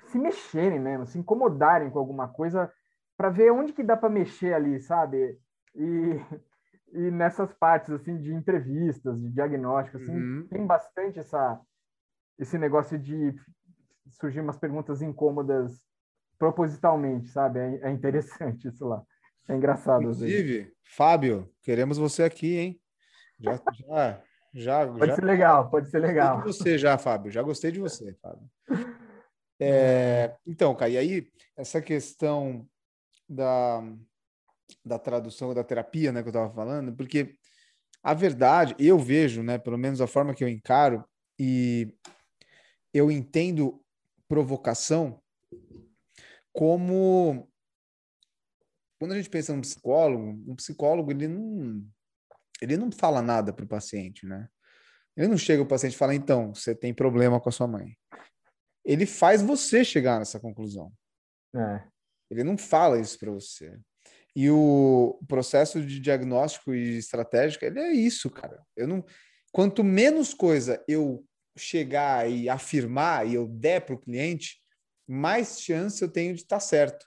[0.06, 2.72] se mexerem mesmo, se incomodarem com alguma coisa,
[3.16, 5.38] para ver onde que dá para mexer ali, sabe?
[5.74, 6.20] E,
[6.92, 10.46] e nessas partes, assim, de entrevistas, de diagnóstico, assim, uhum.
[10.48, 11.60] tem bastante essa,
[12.42, 13.34] esse negócio de
[14.10, 15.72] surgir umas perguntas incômodas
[16.38, 17.60] propositalmente, sabe?
[17.60, 19.02] É, é interessante isso lá.
[19.48, 20.02] É engraçado.
[20.02, 22.80] Inclusive, Fábio, queremos você aqui, hein?
[23.38, 24.22] Já, já,
[24.52, 24.86] já.
[24.86, 25.14] Pode já...
[25.14, 26.42] ser legal, pode ser legal.
[26.42, 27.32] Gostei de você já, Fábio.
[27.32, 28.48] Já gostei de você, Fábio.
[29.64, 32.66] É, então, Kai, e aí, essa questão
[33.28, 33.80] da,
[34.84, 37.36] da tradução da terapia, né, que eu estava falando, porque
[38.02, 41.04] a verdade, eu vejo, né, pelo menos a forma que eu encaro,
[41.38, 41.94] e
[42.92, 43.82] eu entendo
[44.28, 45.20] provocação
[46.52, 47.48] como
[48.98, 51.84] quando a gente pensa num psicólogo, um psicólogo ele não
[52.60, 54.48] ele não fala nada para o paciente, né?
[55.16, 57.96] Ele não chega o paciente e fala então você tem problema com a sua mãe.
[58.84, 60.92] Ele faz você chegar nessa conclusão.
[61.54, 61.84] É.
[62.30, 63.78] Ele não fala isso para você.
[64.34, 68.64] E o processo de diagnóstico e estratégico, ele é isso, cara.
[68.76, 69.04] Eu não
[69.52, 71.24] quanto menos coisa eu
[71.56, 74.60] chegar e afirmar e eu der para o cliente,
[75.06, 77.06] mais chance eu tenho de estar tá certo.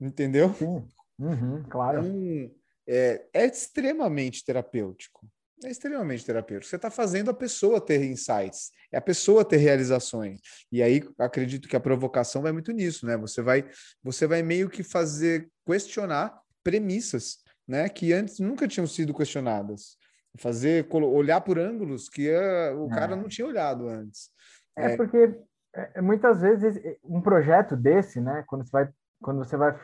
[0.00, 0.52] Entendeu?
[0.54, 0.88] Sim,
[1.18, 2.04] uhum, claro.
[2.04, 2.54] Então,
[2.86, 5.26] é, é extremamente terapêutico.
[5.64, 6.68] É extremamente terapêutico.
[6.68, 10.40] Você está fazendo a pessoa ter insights, é a pessoa ter realizações.
[10.70, 13.16] E aí acredito que a provocação vai muito nisso, né?
[13.16, 13.68] Você vai,
[14.02, 17.88] você vai meio que fazer questionar premissas, né?
[17.88, 19.96] Que antes nunca tinham sido questionadas
[20.36, 22.94] fazer olhar por ângulos que uh, o é.
[22.94, 24.30] cara não tinha olhado antes.
[24.76, 24.96] É, é.
[24.96, 25.40] porque
[25.72, 28.88] é, muitas vezes um projeto desse, né, quando você vai
[29.20, 29.78] quando você vai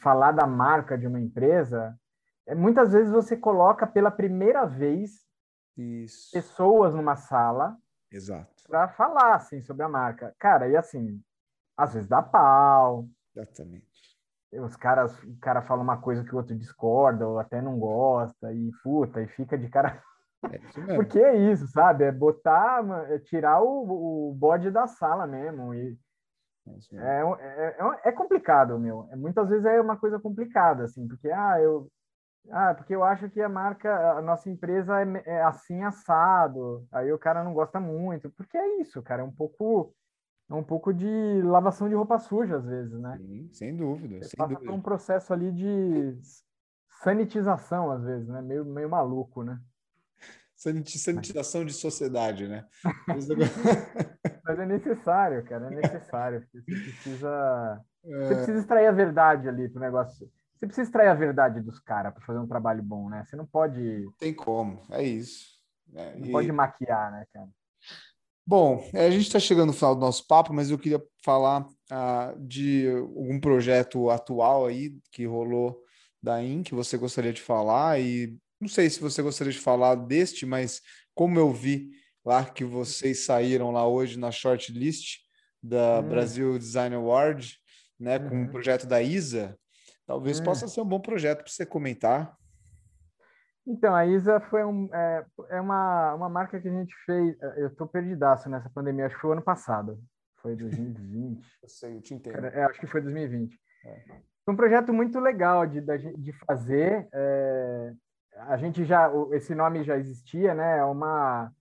[0.00, 1.94] falar da marca de uma empresa,
[2.46, 5.26] é, muitas vezes você coloca pela primeira vez
[5.76, 6.30] Isso.
[6.32, 7.76] pessoas numa sala
[8.10, 8.62] Exato.
[8.66, 10.34] para falar assim sobre a marca.
[10.38, 11.22] Cara, e assim,
[11.76, 13.06] às vezes dá pau.
[13.36, 13.89] Exatamente
[14.52, 18.52] os caras, o cara fala uma coisa que o outro discorda ou até não gosta
[18.52, 20.02] e puta, e fica de cara.
[20.50, 20.58] É
[20.96, 22.04] Porque é isso, sabe?
[22.04, 25.74] É botar, é tirar o, o bode da sala mesmo.
[25.74, 25.96] E
[26.94, 29.08] é, é, é, é, complicado, meu.
[29.10, 31.90] É, muitas vezes é uma coisa complicada, assim, porque ah, eu,
[32.50, 36.86] ah, porque eu acho que a marca, a nossa empresa é, é assim assado.
[36.92, 39.22] Aí o cara não gosta muito, porque é isso, cara.
[39.22, 39.94] É um pouco
[40.50, 41.06] é um pouco de
[41.44, 43.16] lavação de roupa suja, às vezes, né?
[43.18, 44.16] Sim, sem dúvida.
[44.16, 44.70] Você sem passa dúvida.
[44.70, 46.18] por um processo ali de
[47.02, 48.42] sanitização, às vezes, né?
[48.42, 49.60] Meio, meio maluco, né?
[50.56, 52.66] Sanitização de sociedade, né?
[54.44, 56.44] Mas é necessário, cara, é necessário.
[56.52, 58.26] Você precisa, é...
[58.26, 60.28] você precisa extrair a verdade ali pro negócio.
[60.56, 63.24] Você precisa extrair a verdade dos caras para fazer um trabalho bom, né?
[63.24, 64.04] Você não pode.
[64.18, 65.60] Tem como, é isso.
[65.94, 66.32] É, não e...
[66.32, 67.48] pode maquiar, né, cara?
[68.50, 71.60] Bom, é, a gente está chegando no final do nosso papo, mas eu queria falar
[71.60, 75.80] uh, de algum projeto atual aí que rolou
[76.20, 79.94] da IN que você gostaria de falar e não sei se você gostaria de falar
[79.94, 80.82] deste, mas
[81.14, 81.90] como eu vi
[82.24, 85.18] lá que vocês saíram lá hoje na shortlist
[85.62, 86.08] da hum.
[86.08, 87.56] Brasil Design Award,
[88.00, 88.44] né, com uhum.
[88.46, 89.56] o projeto da Isa,
[90.04, 90.42] talvez hum.
[90.42, 92.36] possa ser um bom projeto para você comentar.
[93.66, 97.40] Então, a Isa foi um, é, é uma, uma marca que a gente fez.
[97.40, 99.98] É, eu estou perdidaço nessa pandemia, acho que foi o ano passado.
[100.36, 101.44] Foi 2020.
[101.62, 102.46] eu sei, eu te entendo.
[102.46, 103.58] É, acho que foi 2020.
[103.84, 104.04] É.
[104.44, 107.08] Foi um projeto muito legal de, de fazer.
[107.12, 107.92] É,
[108.34, 109.10] a gente já.
[109.32, 110.78] Esse nome já existia, né?
[110.78, 111.52] É uma,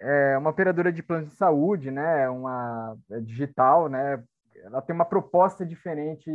[0.00, 2.28] é uma operadora de planos de saúde, né?
[2.28, 4.22] Uma é digital, né?
[4.56, 6.30] Ela tem uma proposta diferente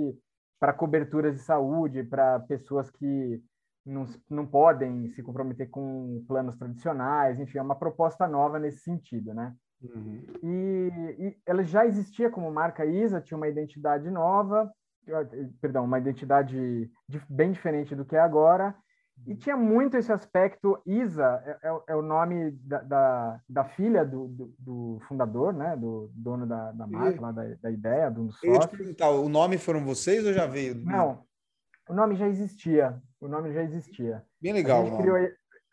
[0.60, 3.42] para coberturas de saúde, para pessoas que
[3.90, 9.34] não, não podem se comprometer com planos tradicionais, enfim, é uma proposta nova nesse sentido,
[9.34, 9.54] né?
[9.82, 10.22] Uhum.
[10.44, 14.72] E, e, ela já existia como marca ISA, tinha uma identidade nova,
[15.62, 16.90] perdão, uma identidade
[17.30, 18.76] bem diferente do que é agora,
[19.28, 20.82] e tinha muito esse aspecto.
[20.86, 25.76] Isa é, é, é o nome da, da, da filha do, do, do, fundador, né?
[25.76, 28.48] Do dono da, da marca, lá, da, da ideia, do sócio.
[28.48, 30.76] Eu ia te perguntar, o nome foram vocês ou já veio?
[30.76, 31.24] Não,
[31.90, 33.02] o nome já existia.
[33.22, 34.24] O nome já existia.
[34.42, 34.82] Bem legal.
[34.82, 35.18] A gente, criou,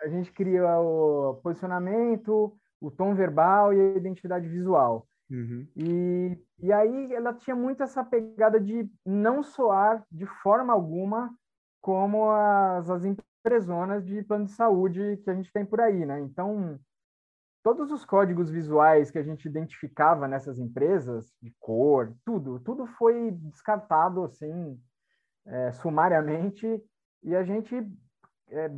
[0.03, 5.07] a gente criou o posicionamento, o tom verbal e a identidade visual.
[5.31, 5.67] Uhum.
[5.77, 11.35] E, e aí ela tinha muito essa pegada de não soar de forma alguma
[11.81, 16.21] como as, as empresonas de plano de saúde que a gente tem por aí, né?
[16.21, 16.79] Então,
[17.63, 23.31] todos os códigos visuais que a gente identificava nessas empresas, de cor, tudo, tudo foi
[23.33, 24.81] descartado, assim,
[25.47, 26.83] é, sumariamente,
[27.27, 27.77] e a gente
[28.51, 28.71] é,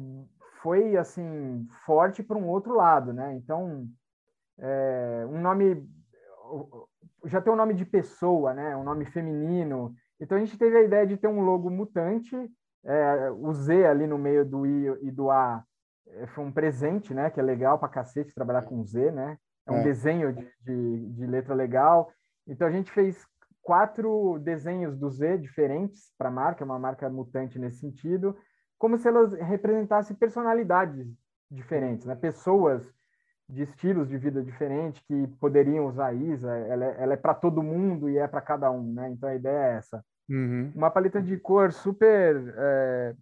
[0.63, 3.35] foi, assim, forte para um outro lado, né?
[3.35, 3.87] Então,
[4.59, 5.89] é, um nome...
[7.27, 8.75] Já tem um nome de pessoa, né?
[8.75, 9.95] Um nome feminino.
[10.19, 12.35] Então, a gente teve a ideia de ter um logo mutante,
[12.85, 15.63] é, o Z ali no meio do I e do A
[16.07, 17.31] é, foi um presente, né?
[17.31, 19.39] Que é legal para cacete trabalhar com Z, né?
[19.67, 19.83] É um é.
[19.83, 22.11] desenho de, de, de, letra legal.
[22.47, 23.27] Então a gente fez
[23.69, 28.35] quatro desenhos do Z diferentes para a marca, uma marca mutante nesse sentido,
[28.79, 31.07] como se elas representassem personalidades
[31.51, 32.15] diferentes, né?
[32.15, 32.83] Pessoas
[33.47, 36.51] de estilos de vida diferentes que poderiam usar a ISA.
[36.51, 39.11] Ela é, é para todo mundo e é para cada um, né?
[39.11, 40.03] Então a ideia é essa.
[40.31, 40.73] Uhum.
[40.75, 43.15] Uma paleta de cor super é,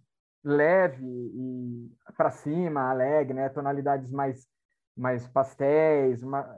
[0.45, 3.49] leve e para cima, alegre, né?
[3.49, 4.47] Tonalidades mais,
[4.95, 6.23] mais pastéis.
[6.23, 6.57] Uma,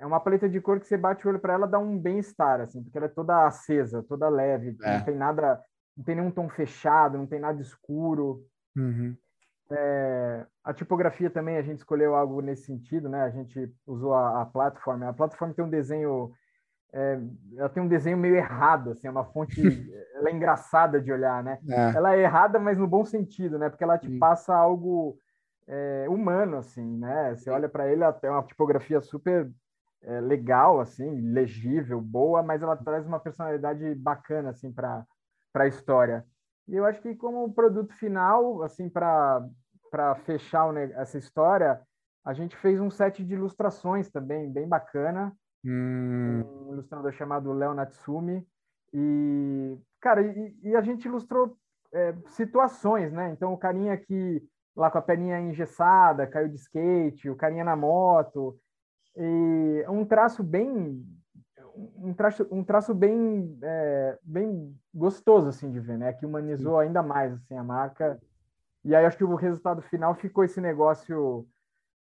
[0.00, 2.60] é uma paleta de cor que você bate o olho para ela dá um bem-estar,
[2.60, 4.98] assim, porque ela é toda acesa, toda leve, é.
[4.98, 5.60] não tem nada,
[5.96, 8.42] não tem nenhum tom fechado, não tem nada escuro.
[8.76, 9.16] Uhum.
[9.70, 13.22] É, a tipografia também a gente escolheu algo nesse sentido, né?
[13.22, 15.08] A gente usou a, a plataforma.
[15.08, 16.32] A plataforma tem um desenho
[16.92, 17.20] é,
[17.56, 19.60] ela tem um desenho meio errado, assim, é uma fonte,
[20.14, 21.58] ela é engraçada de olhar, né?
[21.68, 21.96] É.
[21.96, 23.68] Ela é errada, mas no bom sentido, né?
[23.68, 25.18] Porque ela te passa algo
[25.66, 27.34] é, humano, assim, né?
[27.34, 29.50] Você olha para ele, até uma tipografia super
[30.02, 35.06] é, legal, assim, legível, boa, mas ela traz uma personalidade bacana, assim, para
[35.54, 36.24] a história.
[36.68, 39.48] E eu acho que como produto final, assim, para
[40.24, 41.80] fechar essa história,
[42.24, 45.32] a gente fez um set de ilustrações também, bem bacana,
[45.66, 46.44] Hum.
[46.68, 48.46] Um ilustrador chamado Léo Natsumi.
[48.92, 51.56] E, cara, e, e a gente ilustrou
[51.92, 53.30] é, situações, né?
[53.30, 54.42] Então, o carinha que
[54.76, 58.56] lá com a perninha engessada, caiu de skate, o carinha na moto.
[59.16, 61.04] E um traço bem
[61.98, 66.12] um traço, um traço bem é, bem gostoso assim de ver, né?
[66.12, 68.18] Que humanizou ainda mais assim a marca.
[68.84, 71.46] E aí acho que o resultado final ficou esse negócio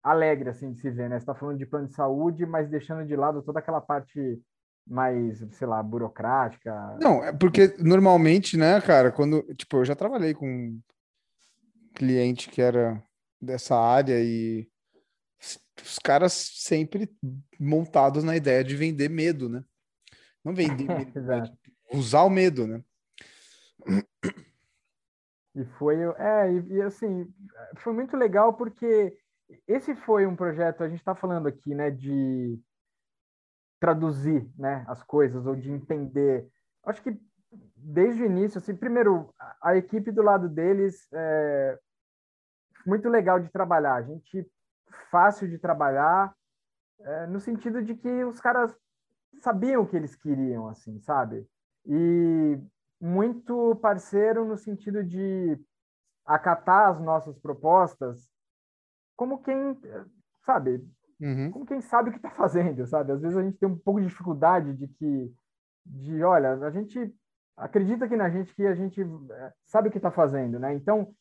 [0.03, 1.17] alegre assim de se ver, né?
[1.17, 4.41] Está falando de plano de saúde, mas deixando de lado toda aquela parte
[4.87, 6.99] mais, sei lá, burocrática.
[7.01, 10.81] Não, é porque normalmente, né, cara, quando, tipo, eu já trabalhei com
[11.95, 13.03] cliente que era
[13.41, 14.67] dessa área e
[15.83, 17.11] os caras sempre
[17.59, 19.65] montados na ideia de vender medo, né?
[20.45, 20.85] Não vender
[21.15, 21.43] medo, né?
[21.93, 22.83] usar o medo, né?
[25.55, 27.33] E foi, é, e, e assim,
[27.79, 29.17] foi muito legal porque
[29.67, 32.59] esse foi um projeto, a gente está falando aqui, né, de
[33.81, 36.47] traduzir, né, as coisas ou de entender.
[36.85, 37.19] Acho que
[37.75, 41.79] desde o início, assim, primeiro, a equipe do lado deles é
[42.87, 44.47] muito legal de trabalhar, a gente
[45.11, 46.35] fácil de trabalhar,
[47.01, 48.77] é, no sentido de que os caras
[49.41, 51.47] sabiam o que eles queriam, assim, sabe?
[51.87, 52.59] E
[53.01, 55.59] muito parceiro no sentido de
[56.27, 58.31] acatar as nossas propostas
[59.17, 59.79] como quem,
[60.45, 60.83] sabe,
[61.21, 61.51] uhum.
[61.51, 63.13] como quem sabe o que está fazendo, sabe?
[63.13, 65.35] Às vezes a gente tem um pouco de dificuldade de que,
[65.85, 67.15] de, olha, a gente
[67.57, 70.73] acredita aqui na gente que a gente é, sabe o que está fazendo, né?
[70.75, 71.15] Então,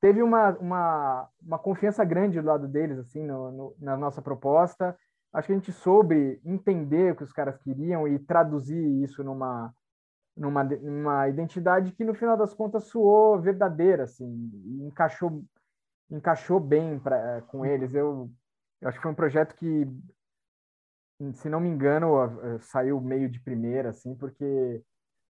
[0.00, 4.96] teve uma, uma, uma confiança grande do lado deles, assim, no, no, na nossa proposta.
[5.32, 9.74] Acho que a gente soube entender o que os caras queriam e traduzir isso numa,
[10.36, 14.50] numa, numa identidade que, no final das contas, soou verdadeira, assim,
[14.86, 15.44] encaixou
[16.10, 17.92] encaixou bem pra, com eles.
[17.94, 18.30] Eu,
[18.80, 19.86] eu acho que foi um projeto que,
[21.34, 22.14] se não me engano,
[22.60, 24.82] saiu meio de primeira, assim, porque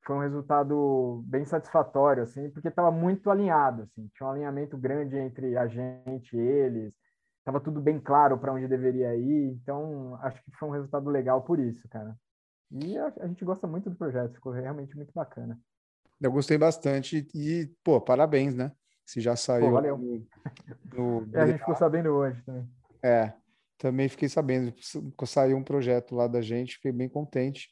[0.06, 5.18] foi um resultado bem satisfatório, assim, porque estava muito alinhado, assim, tinha um alinhamento grande
[5.18, 6.93] entre a gente e eles,
[7.39, 11.41] estava tudo bem claro para onde deveria ir, então acho que foi um resultado legal
[11.41, 12.16] por isso, cara.
[12.72, 15.60] E a, a gente gosta muito do projeto, ficou realmente muito bacana.
[16.20, 18.72] Eu gostei bastante e, pô, parabéns, né?
[19.06, 19.66] Se já saiu.
[19.66, 19.97] Pô, valeu.
[19.97, 21.30] No, no...
[21.38, 22.70] É, a gente ficou sabendo hoje também.
[23.04, 23.34] É,
[23.78, 24.74] também fiquei sabendo.
[25.26, 27.70] Saiu um projeto lá da gente, fiquei bem contente.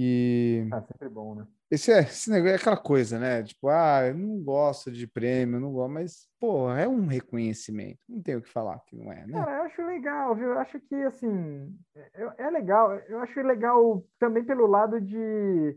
[0.00, 0.68] E.
[0.72, 1.44] Ah, sempre bom, né?
[1.68, 3.42] Esse é, esse negócio é aquela coisa, né?
[3.42, 7.98] Tipo, ah, eu não gosto de prêmio, não gosto, mas, pô, é um reconhecimento.
[8.08, 9.32] Não tenho o que falar que não é, né?
[9.32, 10.46] Cara, eu acho legal, viu?
[10.50, 11.76] Eu acho que, assim,
[12.14, 12.94] é, é legal.
[13.08, 15.76] Eu acho legal também pelo lado de.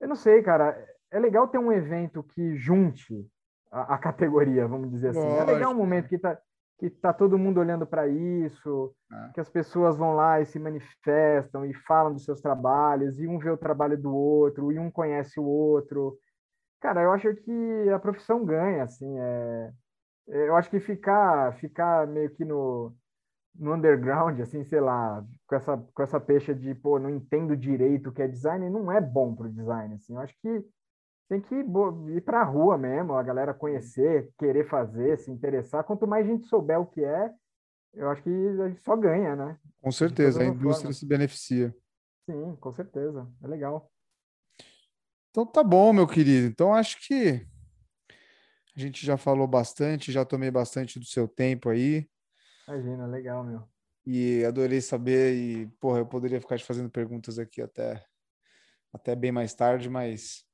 [0.00, 0.82] Eu não sei, cara.
[1.10, 3.28] É legal ter um evento que junte
[3.70, 5.20] a, a categoria, vamos dizer assim.
[5.20, 5.50] Lógico.
[5.50, 6.40] É legal um momento que tá,
[6.80, 9.32] que tá todo mundo olhando para isso, é.
[9.34, 13.38] que as pessoas vão lá e se manifestam e falam dos seus trabalhos, e um
[13.38, 16.18] vê o trabalho do outro, e um conhece o outro.
[16.80, 19.70] Cara, eu acho que a profissão ganha, assim, é...
[20.26, 22.94] eu acho que ficar, ficar meio que no,
[23.54, 28.08] no underground, assim, sei lá, com essa, com essa peixe de, pô, não entendo direito
[28.08, 30.64] o que é design, não é bom para o design, assim, eu acho que
[31.30, 35.84] tem que ir para a rua mesmo, a galera conhecer, querer fazer, se interessar.
[35.84, 37.32] Quanto mais gente souber o que é,
[37.94, 39.56] eu acho que a gente só ganha, né?
[39.80, 40.92] Com certeza, a indústria forma.
[40.92, 41.72] se beneficia.
[42.28, 43.30] Sim, com certeza.
[43.44, 43.88] É legal.
[45.30, 46.48] Então tá bom, meu querido.
[46.48, 47.46] Então acho que
[48.76, 52.10] a gente já falou bastante, já tomei bastante do seu tempo aí.
[52.66, 53.62] Imagina, legal, meu.
[54.04, 58.04] E adorei saber e, porra, eu poderia ficar te fazendo perguntas aqui até
[58.92, 60.49] até bem mais tarde, mas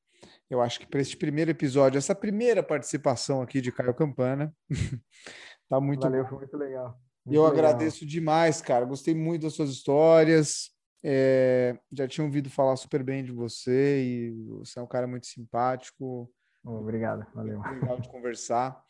[0.49, 4.55] eu acho que para este primeiro episódio, essa primeira participação aqui de Caio Campana,
[5.69, 7.01] tá muito Valeu, foi muito legal.
[7.25, 7.47] Muito eu legal.
[7.53, 8.85] agradeço demais, cara.
[8.85, 10.71] Gostei muito das suas histórias.
[11.05, 15.27] É, já tinha ouvido falar super bem de você e você é um cara muito
[15.27, 16.31] simpático.
[16.65, 17.61] Obrigado, valeu.
[17.61, 18.81] Muito legal de conversar.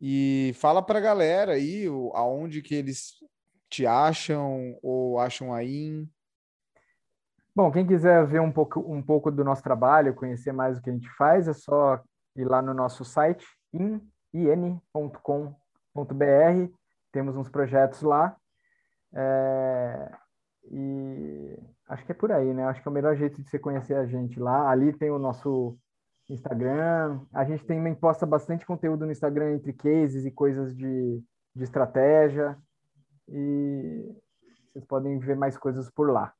[0.00, 3.14] E fala para a galera aí aonde que eles
[3.70, 6.04] te acham ou acham aí.
[7.54, 10.88] Bom, quem quiser ver um pouco, um pouco do nosso trabalho, conhecer mais o que
[10.88, 12.00] a gente faz, é só
[12.34, 15.54] ir lá no nosso site, in.com.br.
[17.12, 18.34] Temos uns projetos lá.
[19.14, 20.12] É,
[20.70, 22.64] e acho que é por aí, né?
[22.64, 24.70] Acho que é o melhor jeito de você conhecer a gente lá.
[24.70, 25.76] Ali tem o nosso
[26.30, 27.20] Instagram.
[27.34, 31.22] A gente também posta bastante conteúdo no Instagram entre cases e coisas de,
[31.54, 32.56] de estratégia.
[33.28, 34.10] E
[34.72, 36.32] vocês podem ver mais coisas por lá.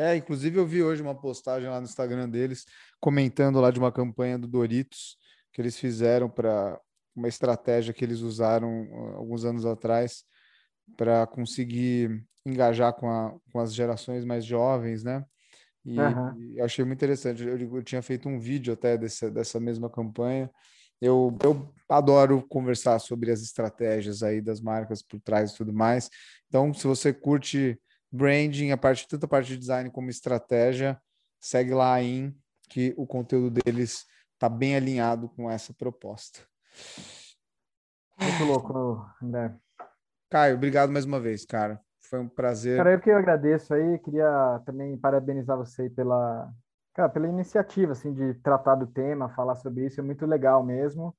[0.00, 2.64] É, inclusive eu vi hoje uma postagem lá no Instagram deles
[2.98, 5.18] comentando lá de uma campanha do Doritos
[5.52, 6.80] que eles fizeram para
[7.14, 10.24] uma estratégia que eles usaram uh, alguns anos atrás
[10.96, 15.22] para conseguir engajar com, a, com as gerações mais jovens, né?
[15.84, 16.54] E, uhum.
[16.56, 17.44] eu achei muito interessante.
[17.44, 20.50] Eu, eu, tinha feito um vídeo até dessa, dessa mesma campanha.
[20.98, 26.08] Eu, eu adoro conversar sobre as estratégias aí das marcas por trás e tudo mais.
[26.48, 27.78] Então, se você curte
[28.10, 31.00] branding, a parte, tanto a parte de design como estratégia,
[31.38, 32.34] segue lá em
[32.68, 36.40] que o conteúdo deles está bem alinhado com essa proposta.
[38.20, 39.54] Muito louco, André.
[40.30, 41.80] Caio, obrigado mais uma vez, cara.
[41.98, 42.76] Foi um prazer.
[42.76, 46.50] Cara, eu que eu agradeço aí, queria também parabenizar você pela,
[46.94, 51.16] cara, pela iniciativa, assim, de tratar do tema, falar sobre isso, é muito legal mesmo.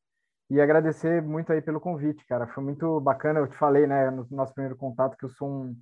[0.50, 2.46] E agradecer muito aí pelo convite, cara.
[2.48, 5.76] Foi muito bacana, eu te falei, né, no nosso primeiro contato, que eu sou um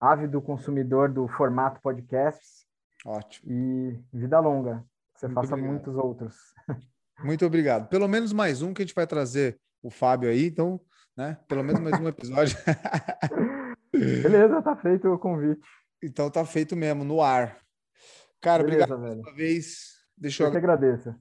[0.00, 2.64] ávido consumidor do formato podcasts.
[3.04, 3.52] Ótimo.
[3.52, 4.84] E vida longa.
[5.14, 5.72] Que você Muito faça obrigado.
[5.72, 6.36] muitos outros.
[7.22, 7.88] Muito obrigado.
[7.88, 10.80] Pelo menos mais um que a gente vai trazer o Fábio aí, então,
[11.14, 11.38] né?
[11.46, 12.56] Pelo menos mais um episódio.
[13.92, 15.60] Beleza, tá feito o convite.
[16.02, 17.58] Então tá feito mesmo, no ar.
[18.40, 19.16] Cara, Beleza, obrigado velho.
[19.16, 20.00] mais uma vez.
[20.16, 21.14] Deixa eu, eu que agradeço.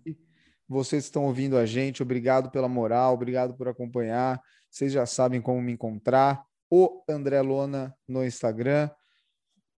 [0.67, 4.41] Vocês estão ouvindo a gente, obrigado pela moral, obrigado por acompanhar.
[4.69, 8.89] Vocês já sabem como me encontrar o André Lona no Instagram,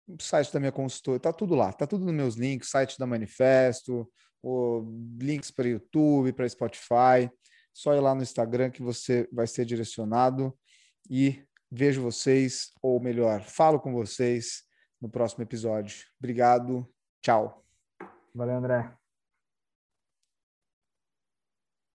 [0.07, 3.07] o site da minha consultora, tá tudo lá, tá tudo nos meus links, site da
[3.07, 4.11] Manifesto,
[4.43, 4.85] o,
[5.21, 7.31] links para YouTube, para Spotify.
[7.73, 10.57] Só ir lá no Instagram que você vai ser direcionado
[11.09, 14.65] e vejo vocês, ou melhor, falo com vocês
[15.01, 16.05] no próximo episódio.
[16.19, 16.89] Obrigado,
[17.23, 17.65] tchau.
[18.35, 19.00] Valeu, André.